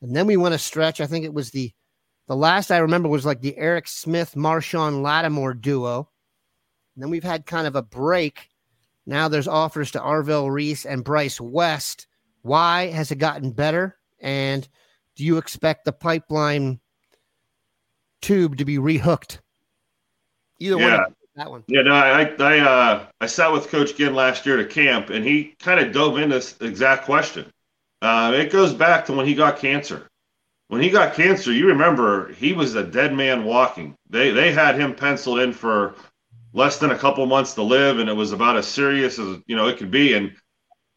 And 0.00 0.14
then 0.14 0.26
we 0.26 0.36
went 0.36 0.54
a 0.54 0.58
stretch. 0.58 1.00
I 1.00 1.06
think 1.06 1.24
it 1.24 1.34
was 1.34 1.50
the 1.50 1.72
the 2.28 2.36
last 2.36 2.70
I 2.70 2.78
remember 2.78 3.08
was 3.08 3.26
like 3.26 3.40
the 3.40 3.56
Eric 3.58 3.88
Smith 3.88 4.34
Marshon 4.36 5.02
Lattimore 5.02 5.54
duo. 5.54 6.08
And 6.94 7.02
then 7.02 7.10
we've 7.10 7.24
had 7.24 7.46
kind 7.46 7.66
of 7.66 7.74
a 7.74 7.82
break. 7.82 8.48
Now 9.06 9.28
there's 9.28 9.48
offers 9.48 9.90
to 9.92 10.00
Arvell 10.00 10.50
Reese 10.50 10.84
and 10.84 11.04
Bryce 11.04 11.40
West. 11.40 12.06
Why 12.42 12.86
has 12.86 13.10
it 13.10 13.16
gotten 13.16 13.50
better? 13.50 13.96
And 14.20 14.68
do 15.16 15.24
you 15.24 15.38
expect 15.38 15.84
the 15.84 15.92
pipeline 15.92 16.80
tube 18.20 18.56
to 18.58 18.64
be 18.64 18.78
rehooked? 18.78 19.38
Either 20.58 20.78
yeah. 20.78 20.98
one. 21.02 21.14
That 21.34 21.50
one. 21.50 21.64
Yeah, 21.66 21.82
no, 21.82 21.94
I 21.94 22.24
I 22.38 22.58
uh, 22.58 23.06
I 23.22 23.26
sat 23.26 23.52
with 23.52 23.68
Coach 23.68 23.96
Ginn 23.96 24.14
last 24.14 24.44
year 24.44 24.58
to 24.58 24.66
camp, 24.66 25.08
and 25.08 25.24
he 25.24 25.54
kind 25.60 25.80
of 25.80 25.92
dove 25.92 26.18
into 26.18 26.34
this 26.34 26.56
exact 26.60 27.06
question. 27.06 27.50
Uh, 28.02 28.32
it 28.34 28.52
goes 28.52 28.74
back 28.74 29.06
to 29.06 29.14
when 29.14 29.26
he 29.26 29.34
got 29.34 29.58
cancer. 29.58 30.08
When 30.68 30.82
he 30.82 30.90
got 30.90 31.14
cancer, 31.14 31.52
you 31.52 31.66
remember 31.68 32.32
he 32.34 32.52
was 32.52 32.74
a 32.74 32.84
dead 32.84 33.14
man 33.14 33.44
walking. 33.44 33.94
They 34.10 34.30
they 34.30 34.52
had 34.52 34.78
him 34.78 34.94
penciled 34.94 35.38
in 35.38 35.54
for 35.54 35.94
less 36.52 36.78
than 36.78 36.90
a 36.90 36.98
couple 36.98 37.24
months 37.26 37.54
to 37.54 37.62
live, 37.62 37.98
and 37.98 38.08
it 38.08 38.14
was 38.14 38.32
about 38.32 38.56
as 38.56 38.66
serious 38.66 39.18
as 39.18 39.38
you 39.46 39.56
know 39.56 39.68
it 39.68 39.78
could 39.78 39.90
be. 39.90 40.14
And 40.14 40.32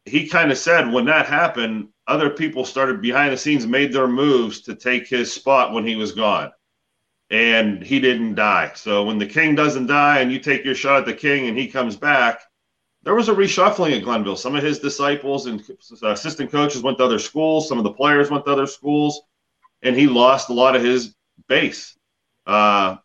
he 0.04 0.28
kind 0.28 0.50
of 0.50 0.58
said 0.58 0.92
when 0.92 1.06
that 1.06 1.26
happened, 1.26 1.88
other 2.06 2.30
people 2.30 2.64
started 2.64 3.00
behind 3.00 3.32
the 3.32 3.36
scenes, 3.36 3.66
made 3.66 3.92
their 3.92 4.08
moves 4.08 4.60
to 4.62 4.74
take 4.74 5.08
his 5.08 5.32
spot 5.32 5.72
when 5.72 5.86
he 5.86 5.96
was 5.96 6.12
gone. 6.12 6.52
And 7.30 7.82
he 7.82 7.98
didn't 7.98 8.36
die. 8.36 8.70
So 8.76 9.04
when 9.04 9.18
the 9.18 9.26
king 9.26 9.56
doesn't 9.56 9.86
die 9.86 10.20
and 10.20 10.30
you 10.30 10.38
take 10.38 10.64
your 10.64 10.76
shot 10.76 11.00
at 11.00 11.06
the 11.06 11.14
king 11.14 11.48
and 11.48 11.58
he 11.58 11.66
comes 11.66 11.96
back, 11.96 12.40
there 13.02 13.16
was 13.16 13.28
a 13.28 13.34
reshuffling 13.34 13.96
at 13.96 14.04
Glenville. 14.04 14.36
Some 14.36 14.54
of 14.54 14.62
his 14.62 14.78
disciples 14.78 15.46
and 15.46 15.62
assistant 16.02 16.52
coaches 16.52 16.82
went 16.82 16.98
to 16.98 17.04
other 17.04 17.18
schools. 17.18 17.68
Some 17.68 17.78
of 17.78 17.84
the 17.84 17.92
players 17.92 18.30
went 18.30 18.44
to 18.44 18.52
other 18.52 18.66
schools, 18.66 19.22
and 19.82 19.96
he 19.96 20.06
lost 20.06 20.50
a 20.50 20.52
lot 20.52 20.76
of 20.76 20.82
his 20.82 21.14
base. 21.48 21.96
Uh, 22.46 22.96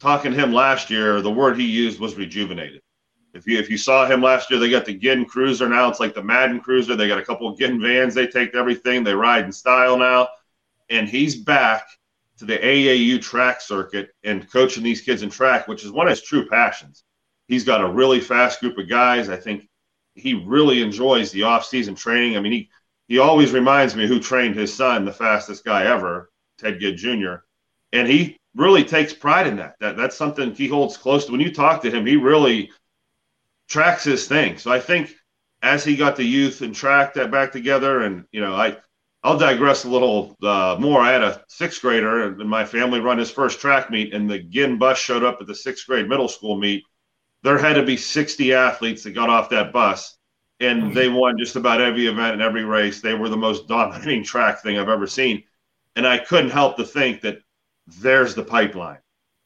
talking 0.00 0.32
to 0.32 0.36
him 0.36 0.52
last 0.52 0.90
year, 0.90 1.20
the 1.20 1.30
word 1.30 1.58
he 1.58 1.66
used 1.66 2.00
was 2.00 2.16
rejuvenated. 2.16 2.82
If 3.34 3.46
you 3.46 3.58
if 3.58 3.68
you 3.68 3.76
saw 3.76 4.06
him 4.06 4.22
last 4.22 4.50
year, 4.50 4.58
they 4.58 4.70
got 4.70 4.86
the 4.86 4.94
Ginn 4.94 5.26
Cruiser 5.26 5.68
now. 5.68 5.88
It's 5.88 6.00
like 6.00 6.14
the 6.14 6.22
Madden 6.22 6.60
Cruiser. 6.60 6.96
They 6.96 7.08
got 7.08 7.18
a 7.18 7.24
couple 7.24 7.48
of 7.48 7.58
Ginn 7.58 7.80
vans. 7.80 8.14
They 8.14 8.26
take 8.26 8.54
everything. 8.54 9.04
They 9.04 9.14
ride 9.14 9.44
in 9.44 9.52
style 9.52 9.98
now, 9.98 10.28
and 10.88 11.08
he's 11.08 11.36
back 11.36 11.86
to 12.38 12.44
the 12.44 12.58
AAU 12.58 13.20
track 13.20 13.60
circuit 13.60 14.10
and 14.24 14.50
coaching 14.50 14.82
these 14.82 15.02
kids 15.02 15.22
in 15.22 15.30
track, 15.30 15.68
which 15.68 15.84
is 15.84 15.90
one 15.90 16.06
of 16.06 16.10
his 16.10 16.22
true 16.22 16.46
passions. 16.48 17.04
He's 17.46 17.64
got 17.64 17.82
a 17.82 17.88
really 17.88 18.20
fast 18.20 18.60
group 18.60 18.78
of 18.78 18.88
guys. 18.88 19.28
I 19.28 19.36
think 19.36 19.68
he 20.14 20.34
really 20.34 20.82
enjoys 20.82 21.30
the 21.30 21.44
off-season 21.44 21.94
training. 21.94 22.36
I 22.36 22.40
mean, 22.40 22.52
he 22.52 22.70
he 23.08 23.18
always 23.18 23.52
reminds 23.52 23.94
me 23.94 24.06
who 24.06 24.18
trained 24.18 24.56
his 24.56 24.74
son, 24.74 25.04
the 25.04 25.12
fastest 25.12 25.64
guy 25.64 25.84
ever, 25.84 26.30
Ted 26.58 26.80
Ginn 26.80 26.96
Jr. 26.96 27.34
And 27.92 28.08
he 28.08 28.38
really 28.56 28.84
takes 28.84 29.12
pride 29.12 29.46
in 29.46 29.56
that. 29.56 29.76
That 29.80 29.96
that's 29.96 30.16
something 30.16 30.54
he 30.54 30.68
holds 30.68 30.96
close 30.96 31.26
to. 31.26 31.32
When 31.32 31.40
you 31.40 31.52
talk 31.52 31.82
to 31.82 31.90
him, 31.90 32.06
he 32.06 32.16
really 32.16 32.70
tracks 33.68 34.04
his 34.04 34.26
thing. 34.26 34.58
So 34.58 34.72
I 34.72 34.80
think 34.80 35.14
as 35.62 35.84
he 35.84 35.96
got 35.96 36.16
the 36.16 36.24
youth 36.24 36.62
and 36.62 36.74
track 36.74 37.14
that 37.14 37.30
back 37.30 37.52
together, 37.52 38.02
and 38.02 38.24
you 38.32 38.40
know, 38.40 38.54
I 38.54 38.78
I'll 39.22 39.38
digress 39.38 39.84
a 39.84 39.88
little 39.88 40.36
uh, 40.42 40.76
more. 40.80 41.00
I 41.00 41.12
had 41.12 41.22
a 41.22 41.44
sixth 41.48 41.80
grader 41.82 42.40
in 42.40 42.48
my 42.48 42.64
family 42.64 43.00
run 43.00 43.18
his 43.18 43.30
first 43.30 43.60
track 43.60 43.90
meet, 43.90 44.14
and 44.14 44.28
the 44.28 44.40
Ginn 44.40 44.78
bus 44.78 44.98
showed 44.98 45.24
up 45.24 45.38
at 45.40 45.46
the 45.46 45.54
sixth 45.54 45.86
grade 45.86 46.08
middle 46.08 46.28
school 46.28 46.56
meet 46.58 46.84
there 47.46 47.58
had 47.58 47.74
to 47.74 47.82
be 47.84 47.96
60 47.96 48.54
athletes 48.54 49.04
that 49.04 49.12
got 49.12 49.30
off 49.30 49.50
that 49.50 49.72
bus 49.72 50.18
and 50.58 50.82
mm-hmm. 50.82 50.94
they 50.94 51.08
won 51.08 51.38
just 51.38 51.54
about 51.54 51.80
every 51.80 52.08
event 52.08 52.32
and 52.32 52.42
every 52.42 52.64
race. 52.64 53.00
They 53.00 53.14
were 53.14 53.28
the 53.28 53.36
most 53.36 53.68
dominating 53.68 54.24
track 54.24 54.62
thing 54.62 54.78
I've 54.78 54.88
ever 54.88 55.06
seen. 55.06 55.44
And 55.94 56.06
I 56.06 56.18
couldn't 56.18 56.50
help 56.50 56.76
to 56.76 56.84
think 56.84 57.20
that 57.22 57.38
there's 57.86 58.34
the 58.34 58.42
pipeline. 58.44 58.98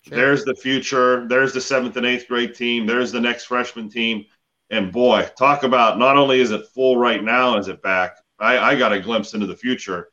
Sure. 0.03 0.17
There's 0.17 0.45
the 0.45 0.55
future. 0.55 1.27
There's 1.29 1.53
the 1.53 1.61
seventh 1.61 1.97
and 1.97 2.07
eighth 2.07 2.27
grade 2.29 2.55
team. 2.55 2.87
There's 2.87 3.13
the 3.13 3.21
next 3.21 3.45
freshman 3.45 3.89
team. 3.89 4.25
And 4.71 4.93
boy, 4.93 5.29
talk 5.37 5.63
about 5.63 5.99
not 5.99 6.17
only 6.17 6.41
is 6.41 6.53
it 6.53 6.69
full 6.69 6.97
right 6.97 7.23
now, 7.23 7.59
is 7.59 7.69
it 7.69 7.83
back? 7.83 8.17
I, 8.39 8.59
I 8.59 8.75
got 8.77 8.93
a 8.93 9.01
glimpse 9.01 9.35
into 9.35 9.47
the 9.47 9.57
future. 9.57 10.11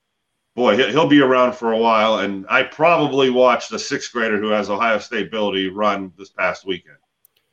Boy, 0.56 0.76
he'll 0.76 1.08
be 1.08 1.22
around 1.22 1.54
for 1.54 1.72
a 1.72 1.78
while. 1.78 2.20
And 2.20 2.46
I 2.50 2.64
probably 2.64 3.30
watched 3.30 3.70
the 3.70 3.80
sixth 3.80 4.12
grader 4.12 4.40
who 4.40 4.50
has 4.50 4.70
Ohio 4.70 4.98
State 4.98 5.28
ability 5.28 5.70
run 5.70 6.12
this 6.18 6.30
past 6.30 6.66
weekend. 6.66 6.98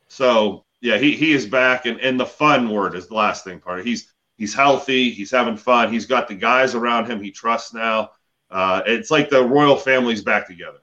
So 0.07 0.65
yeah, 0.81 0.97
he, 0.97 1.15
he 1.15 1.31
is 1.31 1.45
back, 1.45 1.85
and, 1.85 1.99
and 1.99 2.19
the 2.19 2.25
fun 2.25 2.69
word 2.69 2.95
is 2.95 3.07
the 3.07 3.15
last 3.15 3.43
thing 3.43 3.59
part. 3.59 3.85
He's 3.85 4.13
he's 4.37 4.53
healthy, 4.53 5.09
he's 5.09 5.31
having 5.31 5.57
fun, 5.57 5.91
he's 5.91 6.05
got 6.05 6.27
the 6.27 6.35
guys 6.35 6.75
around 6.75 7.07
him 7.07 7.21
he 7.21 7.31
trusts 7.31 7.73
now. 7.73 8.11
Uh, 8.51 8.81
it's 8.85 9.11
like 9.11 9.29
the 9.29 9.43
royal 9.43 9.75
family's 9.75 10.23
back 10.23 10.47
together. 10.47 10.79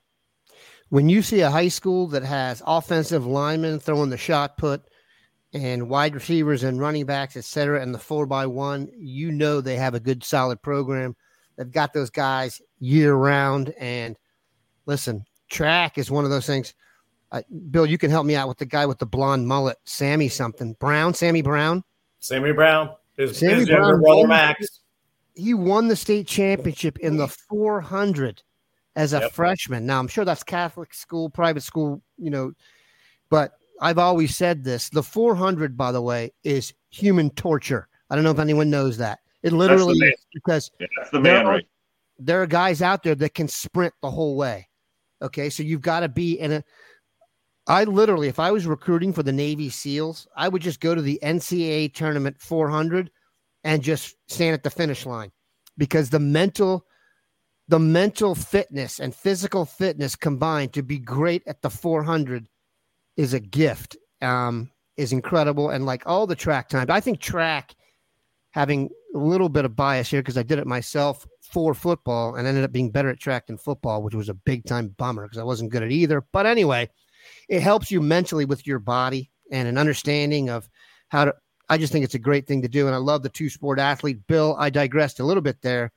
When 0.89 1.09
you 1.09 1.23
see 1.23 1.41
a 1.41 1.51
high 1.51 1.69
school 1.69 2.07
that 2.09 2.23
has 2.23 2.63
offensive 2.67 3.27
linemen 3.27 3.81
throwing 3.81 4.11
the 4.11 4.19
shot 4.19 4.59
put, 4.59 4.83
and 5.55 5.89
wide 5.89 6.15
receivers 6.15 6.63
and 6.63 6.81
running 6.81 7.05
backs, 7.05 7.37
et 7.37 7.45
cetera, 7.45 7.83
and 7.83 7.95
the 7.95 7.99
four 7.99 8.27
by 8.27 8.47
one, 8.47 8.89
you 8.97 9.31
know 9.31 9.61
they 9.61 9.77
have 9.77 9.95
a 9.95 10.01
good 10.01 10.25
solid 10.25 10.61
program. 10.63 11.15
They've 11.57 11.71
got 11.71 11.93
those 11.93 12.11
guys 12.11 12.61
year 12.79 13.15
round. 13.15 13.75
And 13.79 14.17
listen, 14.87 15.25
track 15.51 15.99
is 15.99 16.11
one 16.11 16.25
of 16.25 16.31
those 16.31 16.47
things. 16.47 16.75
Uh, 17.31 17.43
Bill, 17.71 17.87
you 17.87 17.99
can 17.99 18.11
help 18.11 18.27
me 18.27 18.35
out 18.35 18.49
with 18.49 18.59
the 18.59 18.67
guy 18.67 18.87
with 18.87 18.99
the 18.99 19.07
blonde 19.07 19.47
mullet, 19.47 19.79
Sammy 19.85 20.29
something 20.29 20.75
Brown, 20.75 21.15
Sammy 21.15 21.43
Brown. 21.43 21.85
Sammy 22.21 22.53
Brown, 22.53 22.91
his, 23.17 23.37
Sammy 23.37 23.61
his 23.61 23.69
Brown 23.69 24.01
brother 24.01 24.29
Max. 24.29 24.82
He 25.35 25.55
won 25.55 25.89
the 25.89 25.97
state 25.97 26.27
championship 26.27 26.99
in 26.99 27.17
the 27.17 27.29
400 27.29 28.43
as 28.97 29.13
a 29.13 29.21
yep. 29.21 29.33
freshman. 29.33 29.87
Now 29.87 29.99
I'm 29.99 30.09
sure 30.09 30.25
that's 30.25 30.43
Catholic 30.43 30.93
school, 30.95 31.31
private 31.31 31.63
school, 31.63 32.03
you 32.19 32.31
know, 32.31 32.53
but 33.31 33.53
I've 33.81 33.99
always 33.99 34.37
said 34.37 34.63
this. 34.63 34.89
The 34.91 35.03
400, 35.03 35.77
by 35.77 35.93
the 35.93 36.03
way, 36.03 36.33
is 36.45 36.73
human 36.91 37.31
torture. 37.31 37.89
I 38.11 38.15
don't 38.15 38.25
know 38.25 38.31
if 38.31 38.39
anyone 38.39 38.71
knows 38.71 38.99
that. 38.99 39.21
It 39.43 39.53
literally 39.53 39.99
because 40.33 40.71
yeah, 40.79 40.87
that's 40.97 41.11
the 41.11 41.21
man, 41.21 41.35
there, 41.35 41.45
right? 41.45 41.65
are, 41.65 41.69
there 42.19 42.43
are 42.43 42.47
guys 42.47 42.81
out 42.81 43.03
there 43.03 43.17
that 43.17 43.35
can 43.35 43.49
sprint 43.49 43.93
the 44.03 44.11
whole 44.11 44.37
way. 44.37 44.69
Okay, 45.21 45.51
so 45.51 45.63
you've 45.63 45.81
got 45.81 46.01
to 46.01 46.09
be 46.09 46.39
in 46.39 46.53
a. 46.53 46.65
I 47.67 47.85
literally, 47.85 48.29
if 48.29 48.39
I 48.39 48.51
was 48.51 48.67
recruiting 48.67 49.13
for 49.13 49.23
the 49.23 49.33
Navy 49.33 49.71
SEALs, 49.71 50.27
I 50.37 50.49
would 50.49 50.63
just 50.63 50.81
go 50.81 50.95
to 50.95 51.03
the 51.03 51.19
NCAA 51.23 51.95
tournament 51.95 52.41
400 52.41 53.11
and 53.65 53.83
just 53.83 54.17
stand 54.29 54.55
at 54.55 54.63
the 54.63 54.71
finish 54.71 55.07
line 55.07 55.31
because 55.79 56.11
the 56.11 56.19
mental, 56.19 56.87
the 57.69 57.79
mental 57.79 58.35
fitness 58.35 58.99
and 58.99 59.15
physical 59.15 59.65
fitness 59.65 60.17
combined 60.17 60.73
to 60.73 60.83
be 60.83 60.99
great 60.99 61.43
at 61.47 61.63
the 61.63 61.71
400 61.71 62.49
is 63.17 63.35
a 63.35 63.41
gift. 63.41 63.97
Um, 64.21 64.71
is 64.97 65.13
incredible, 65.13 65.71
and 65.71 65.87
like 65.87 66.03
all 66.07 66.27
the 66.27 66.37
track 66.37 66.69
times, 66.69 66.91
I 66.91 67.01
think 67.01 67.21
track 67.21 67.75
having 68.53 68.91
a 69.15 69.19
little 69.19 69.49
bit 69.49 69.65
of 69.65 69.75
bias 69.75 70.11
here 70.11 70.21
because 70.21 70.37
I 70.37 70.43
did 70.43 70.59
it 70.59 70.67
myself 70.67 71.27
for 71.41 71.75
football 71.75 72.35
and 72.35 72.47
ended 72.47 72.65
up 72.65 72.73
being 72.73 72.91
better 72.91 73.09
at 73.09 73.19
track 73.19 73.47
than 73.47 73.57
football, 73.57 74.03
which 74.03 74.15
was 74.15 74.29
a 74.29 74.35
big 74.35 74.65
time 74.65 74.95
bummer 74.99 75.25
because 75.25 75.39
I 75.39 75.45
wasn't 75.45 75.71
good 75.71 75.83
at 75.83 75.91
either. 75.91 76.25
But 76.33 76.47
anyway, 76.47 76.91
it 77.49 77.63
helps 77.63 77.91
you 77.91 78.01
mentally 78.01 78.45
with 78.45 78.67
your 78.67 78.79
body 78.79 79.31
and 79.51 79.69
an 79.69 79.79
understanding 79.79 80.51
of 80.51 80.69
how 81.09 81.27
to. 81.27 81.35
I 81.73 81.79
just 81.79 81.91
think 81.91 82.05
it's 82.05 82.15
a 82.15 82.19
great 82.19 82.47
thing 82.47 82.61
to 82.61 82.69
do, 82.69 82.87
and 82.87 82.95
I 82.95 82.99
love 82.99 83.23
the 83.23 83.31
two 83.31 83.49
sport 83.49 83.79
athlete. 83.79 84.27
Bill, 84.27 84.55
I 84.59 84.69
digressed 84.69 85.21
a 85.21 85.25
little 85.25 85.41
bit 85.41 85.63
there. 85.63 85.91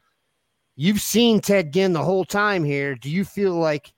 You've 0.78 1.02
seen 1.02 1.42
Ted 1.42 1.74
Ginn 1.74 1.92
the 1.92 2.02
whole 2.02 2.24
time 2.24 2.64
here. 2.64 2.96
Do 2.96 3.10
you 3.10 3.26
feel 3.26 3.56
like 3.56 3.92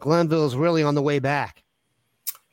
Glenville 0.00 0.46
is 0.46 0.56
really 0.56 0.82
on 0.82 0.96
the 0.96 1.02
way 1.02 1.20
back? 1.20 1.62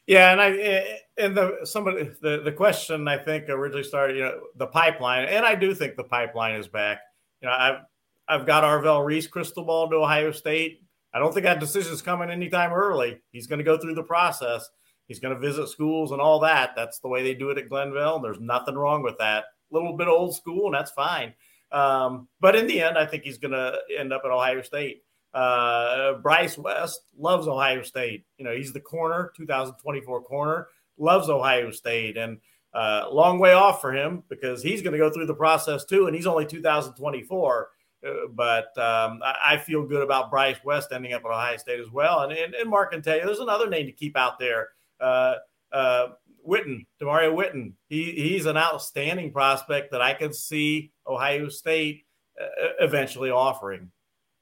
Yeah, 0.06 0.32
and 0.32 0.40
I 0.40 1.00
and 1.18 1.36
the 1.36 1.62
somebody 1.64 2.12
the, 2.22 2.42
the 2.46 2.52
question 2.52 3.08
I 3.08 3.18
think 3.18 3.50
originally 3.50 3.84
started, 3.84 4.16
you 4.16 4.22
know, 4.22 4.42
the 4.58 4.68
pipeline, 4.68 5.26
and 5.26 5.44
I 5.44 5.56
do 5.56 5.74
think 5.74 5.96
the 5.96 6.04
pipeline 6.04 6.54
is 6.54 6.68
back. 6.68 7.00
You 7.42 7.48
know, 7.48 7.56
I've 7.56 7.80
I've 8.28 8.46
got 8.46 8.64
Arvell 8.64 9.04
Reese 9.04 9.26
crystal 9.26 9.66
ball 9.66 9.90
to 9.90 9.96
Ohio 9.96 10.32
State. 10.32 10.84
I 11.16 11.18
don't 11.18 11.34
think 11.34 11.46
that 11.46 11.60
decision's 11.60 12.04
coming 12.04 12.30
anytime 12.30 12.72
early. 12.72 13.22
He's 13.32 13.48
going 13.48 13.58
to 13.58 13.66
go 13.66 13.80
through 13.80 13.96
the 13.96 14.04
process. 14.04 14.70
He's 15.08 15.20
going 15.20 15.34
to 15.34 15.40
visit 15.40 15.70
schools 15.70 16.12
and 16.12 16.22
all 16.22 16.40
that. 16.42 16.72
That's 16.76 17.00
the 17.00 17.08
way 17.08 17.24
they 17.24 17.34
do 17.34 17.50
it 17.50 17.58
at 17.58 17.70
Glenville. 17.70 18.20
There's 18.20 18.40
nothing 18.40 18.76
wrong 18.76 19.04
with 19.04 19.18
that. 19.20 19.46
A 19.72 19.74
little 19.74 19.96
bit 19.96 20.08
old 20.08 20.36
school, 20.36 20.66
and 20.68 20.76
that's 20.76 20.92
fine. 20.92 21.34
Um, 21.72 22.28
but 22.40 22.56
in 22.56 22.68
the 22.68 22.82
end, 22.82 22.98
I 22.98 23.06
think 23.06 23.24
he's 23.24 23.38
going 23.38 23.52
to 23.52 23.78
end 23.98 24.14
up 24.14 24.22
at 24.26 24.32
Ohio 24.32 24.62
State. 24.62 25.04
Uh, 25.34 26.14
Bryce 26.16 26.58
West 26.58 27.02
loves 27.18 27.48
Ohio 27.48 27.84
State. 27.84 28.26
You 28.38 28.46
know, 28.46 28.56
he's 28.56 28.74
the 28.74 28.80
corner, 28.80 29.32
2024 29.36 30.24
corner, 30.24 30.68
loves 30.98 31.30
Ohio 31.30 31.72
State, 31.72 32.18
and 32.18 32.40
uh, 32.74 33.08
long 33.12 33.40
way 33.40 33.54
off 33.54 33.82
for 33.82 33.94
him 33.94 34.24
because 34.30 34.62
he's 34.62 34.82
going 34.82 34.94
to 34.94 35.00
go 35.00 35.10
through 35.10 35.26
the 35.26 35.34
process 35.34 35.86
too, 35.86 36.08
and 36.08 36.16
he's 36.16 36.28
only 36.28 36.46
2024. 36.46 37.70
Uh, 38.06 38.12
but 38.34 38.78
um, 38.78 39.20
I, 39.24 39.36
I, 39.54 39.58
feel 39.58 39.84
good 39.88 40.04
about 40.04 40.30
Bryce 40.30 40.58
West 40.64 40.92
ending 40.92 41.14
up 41.14 41.26
at 41.26 41.32
Ohio 41.32 41.58
State 41.58 41.80
as 41.80 41.90
well, 41.92 42.22
and 42.22 42.32
and, 42.32 42.54
and 42.54 42.70
Mark 42.70 42.92
can 42.92 43.02
tell 43.02 43.18
you 43.18 43.26
there's 43.26 43.40
another 43.40 43.70
name 43.70 43.88
to 43.88 43.92
keep 43.92 44.16
out 44.16 44.38
there. 44.38 44.70
Uh, 45.00 45.36
uh, 45.72 46.08
Witten, 46.48 46.86
Demario 47.02 47.36
Witten, 47.36 47.74
he, 47.90 48.12
he's 48.12 48.46
an 48.46 48.58
outstanding 48.58 49.32
prospect 49.32 49.92
that 49.92 50.02
I 50.02 50.14
can 50.14 50.34
see 50.34 50.92
Ohio 51.06 51.50
State 51.50 52.06
uh, 52.40 52.46
eventually 52.80 53.30
offering. 53.30 53.92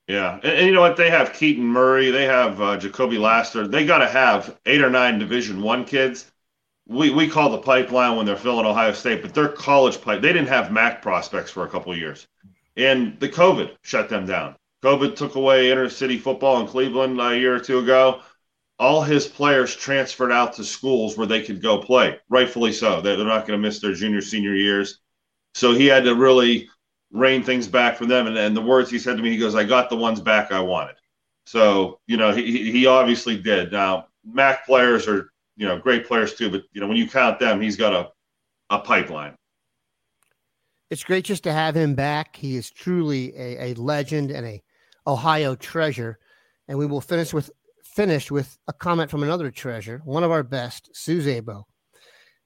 Yeah, 0.08 0.36
and, 0.36 0.46
and, 0.46 0.68
you 0.68 0.74
know 0.74 0.82
what? 0.82 0.98
They 0.98 1.10
have 1.10 1.34
Keaton 1.34 1.64
Murray, 1.64 2.12
they 2.12 2.26
have 2.26 2.62
uh, 2.62 2.78
Jacoby 2.78 3.18
Laster. 3.18 3.68
They 3.68 3.86
got 3.86 4.00
to 4.00 4.08
have 4.08 4.58
eight 4.66 4.82
or 4.82 4.90
nine 4.90 5.18
Division 5.18 5.62
One 5.62 5.84
kids. 5.84 6.32
We 6.88 7.10
we 7.10 7.28
call 7.28 7.50
the 7.50 7.58
pipeline 7.58 8.16
when 8.16 8.28
they're 8.28 8.36
filling 8.36 8.68
Ohio 8.68 8.94
State, 8.94 9.24
but 9.24 9.34
they're 9.34 9.48
college 9.48 10.00
pipe. 10.00 10.22
They 10.22 10.32
didn't 10.32 10.50
have 10.50 10.72
MAC 10.72 11.02
prospects 11.02 11.50
for 11.50 11.66
a 11.66 11.68
couple 11.68 11.96
years, 11.98 12.28
and 12.78 13.20
the 13.20 13.30
COVID 13.30 13.76
shut 13.82 14.08
them 14.08 14.28
down. 14.28 14.56
COVID 14.84 15.16
took 15.16 15.34
away 15.34 15.70
intercity 15.70 16.20
football 16.20 16.62
in 16.62 16.68
Cleveland 16.68 17.20
a 17.20 17.36
year 17.36 17.56
or 17.56 17.60
two 17.60 17.80
ago. 17.80 18.22
All 18.78 19.02
his 19.02 19.26
players 19.26 19.76
transferred 19.76 20.32
out 20.32 20.54
to 20.54 20.64
schools 20.64 21.18
where 21.18 21.28
they 21.28 21.42
could 21.42 21.62
go 21.62 21.78
play, 21.78 22.20
rightfully 22.30 22.74
so. 22.74 23.00
They're, 23.00 23.18
not 23.18 23.48
going 23.48 23.60
to 23.60 23.68
miss 23.68 23.80
their 23.80 23.94
junior, 23.94 24.22
senior 24.22 24.54
years. 24.54 25.00
So 25.54 25.74
he 25.74 25.86
had 25.86 26.04
to 26.04 26.16
really 26.16 26.70
rein 27.12 27.42
things 27.44 27.68
back 27.68 27.96
from 27.96 28.10
them. 28.10 28.28
And, 28.28 28.38
and 28.38 28.56
the 28.56 28.62
words 28.62 28.90
he 28.90 29.00
said 29.00 29.16
to 29.16 29.24
me, 29.24 29.32
he 29.32 29.38
goes, 29.38 29.56
I 29.56 29.64
got 29.64 29.90
the 29.90 29.96
ones 29.96 30.20
back 30.20 30.52
I 30.52 30.60
wanted. 30.60 30.96
So, 31.46 32.00
you 32.08 32.18
know, 32.18 32.34
he, 32.34 32.72
he 32.72 32.86
obviously 32.86 33.38
did. 33.38 33.72
Now, 33.72 34.08
MAC 34.26 34.66
players 34.66 35.08
are, 35.08 35.32
you 35.56 35.66
know, 35.66 35.78
great 35.78 36.06
players 36.06 36.34
too, 36.34 36.50
but, 36.50 36.64
you 36.74 36.82
know, 36.82 36.88
when 36.88 36.98
you 36.98 37.08
count 37.08 37.40
them, 37.40 37.62
he's 37.62 37.78
got 37.78 37.94
a, 37.94 38.12
a 38.70 38.80
pipeline. 38.80 39.36
It's 40.90 41.04
great 41.04 41.26
just 41.26 41.44
to 41.44 41.54
have 41.54 41.76
him 41.76 41.96
back. 41.96 42.36
He 42.36 42.58
is 42.58 42.70
truly 42.70 43.36
a, 43.38 43.72
a 43.72 43.74
legend 43.76 44.32
and 44.32 44.46
a 44.46 44.62
Ohio 45.08 45.56
treasure. 45.56 46.20
And 46.68 46.78
we 46.78 46.86
will 46.86 47.02
finish 47.02 47.32
with 47.32 47.52
finish 47.96 48.30
with 48.30 48.58
a 48.68 48.74
comment 48.74 49.10
from 49.10 49.24
another 49.24 49.50
treasure, 49.50 50.02
one 50.04 50.24
of 50.24 50.32
our 50.32 50.44
best, 50.44 50.90
Sue 50.94 51.22
Zabo. 51.22 51.64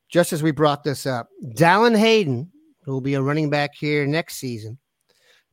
Just 0.08 0.34
as 0.34 0.42
we 0.42 0.52
brought 0.52 0.84
this 0.84 1.06
up, 1.06 1.30
Dallan 1.56 1.98
Hayden 1.98 2.52
who 2.90 2.94
will 2.94 3.02
be 3.02 3.14
a 3.14 3.22
running 3.22 3.52
back 3.52 3.76
here 3.76 4.08
next 4.08 4.38
season. 4.38 4.80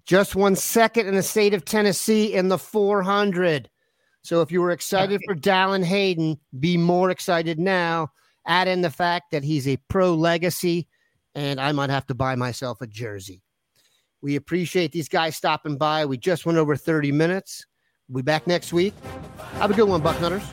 Just 0.06 0.34
one 0.34 0.56
second 0.56 1.06
in 1.06 1.14
the 1.14 1.22
state 1.22 1.52
of 1.52 1.66
Tennessee 1.66 2.32
in 2.32 2.48
the 2.48 2.56
400. 2.56 3.68
So 4.22 4.40
if 4.40 4.50
you 4.50 4.62
were 4.62 4.70
excited 4.70 5.20
for 5.26 5.34
Dallan 5.34 5.84
Hayden, 5.84 6.38
be 6.58 6.78
more 6.78 7.10
excited 7.10 7.58
now. 7.58 8.08
Add 8.46 8.68
in 8.68 8.80
the 8.80 8.90
fact 8.90 9.32
that 9.32 9.44
he's 9.44 9.68
a 9.68 9.76
pro 9.88 10.14
legacy, 10.14 10.88
and 11.34 11.60
I 11.60 11.72
might 11.72 11.90
have 11.90 12.06
to 12.06 12.14
buy 12.14 12.36
myself 12.36 12.80
a 12.80 12.86
jersey. 12.86 13.42
We 14.22 14.36
appreciate 14.36 14.92
these 14.92 15.10
guys 15.10 15.36
stopping 15.36 15.76
by. 15.76 16.06
We 16.06 16.16
just 16.16 16.46
went 16.46 16.56
over 16.56 16.74
30 16.74 17.12
minutes. 17.12 17.66
We'll 18.08 18.22
be 18.22 18.26
back 18.26 18.46
next 18.46 18.72
week. 18.72 18.94
Have 19.58 19.72
a 19.72 19.74
good 19.74 19.88
one, 19.88 20.00
Bucknutters. 20.00 20.44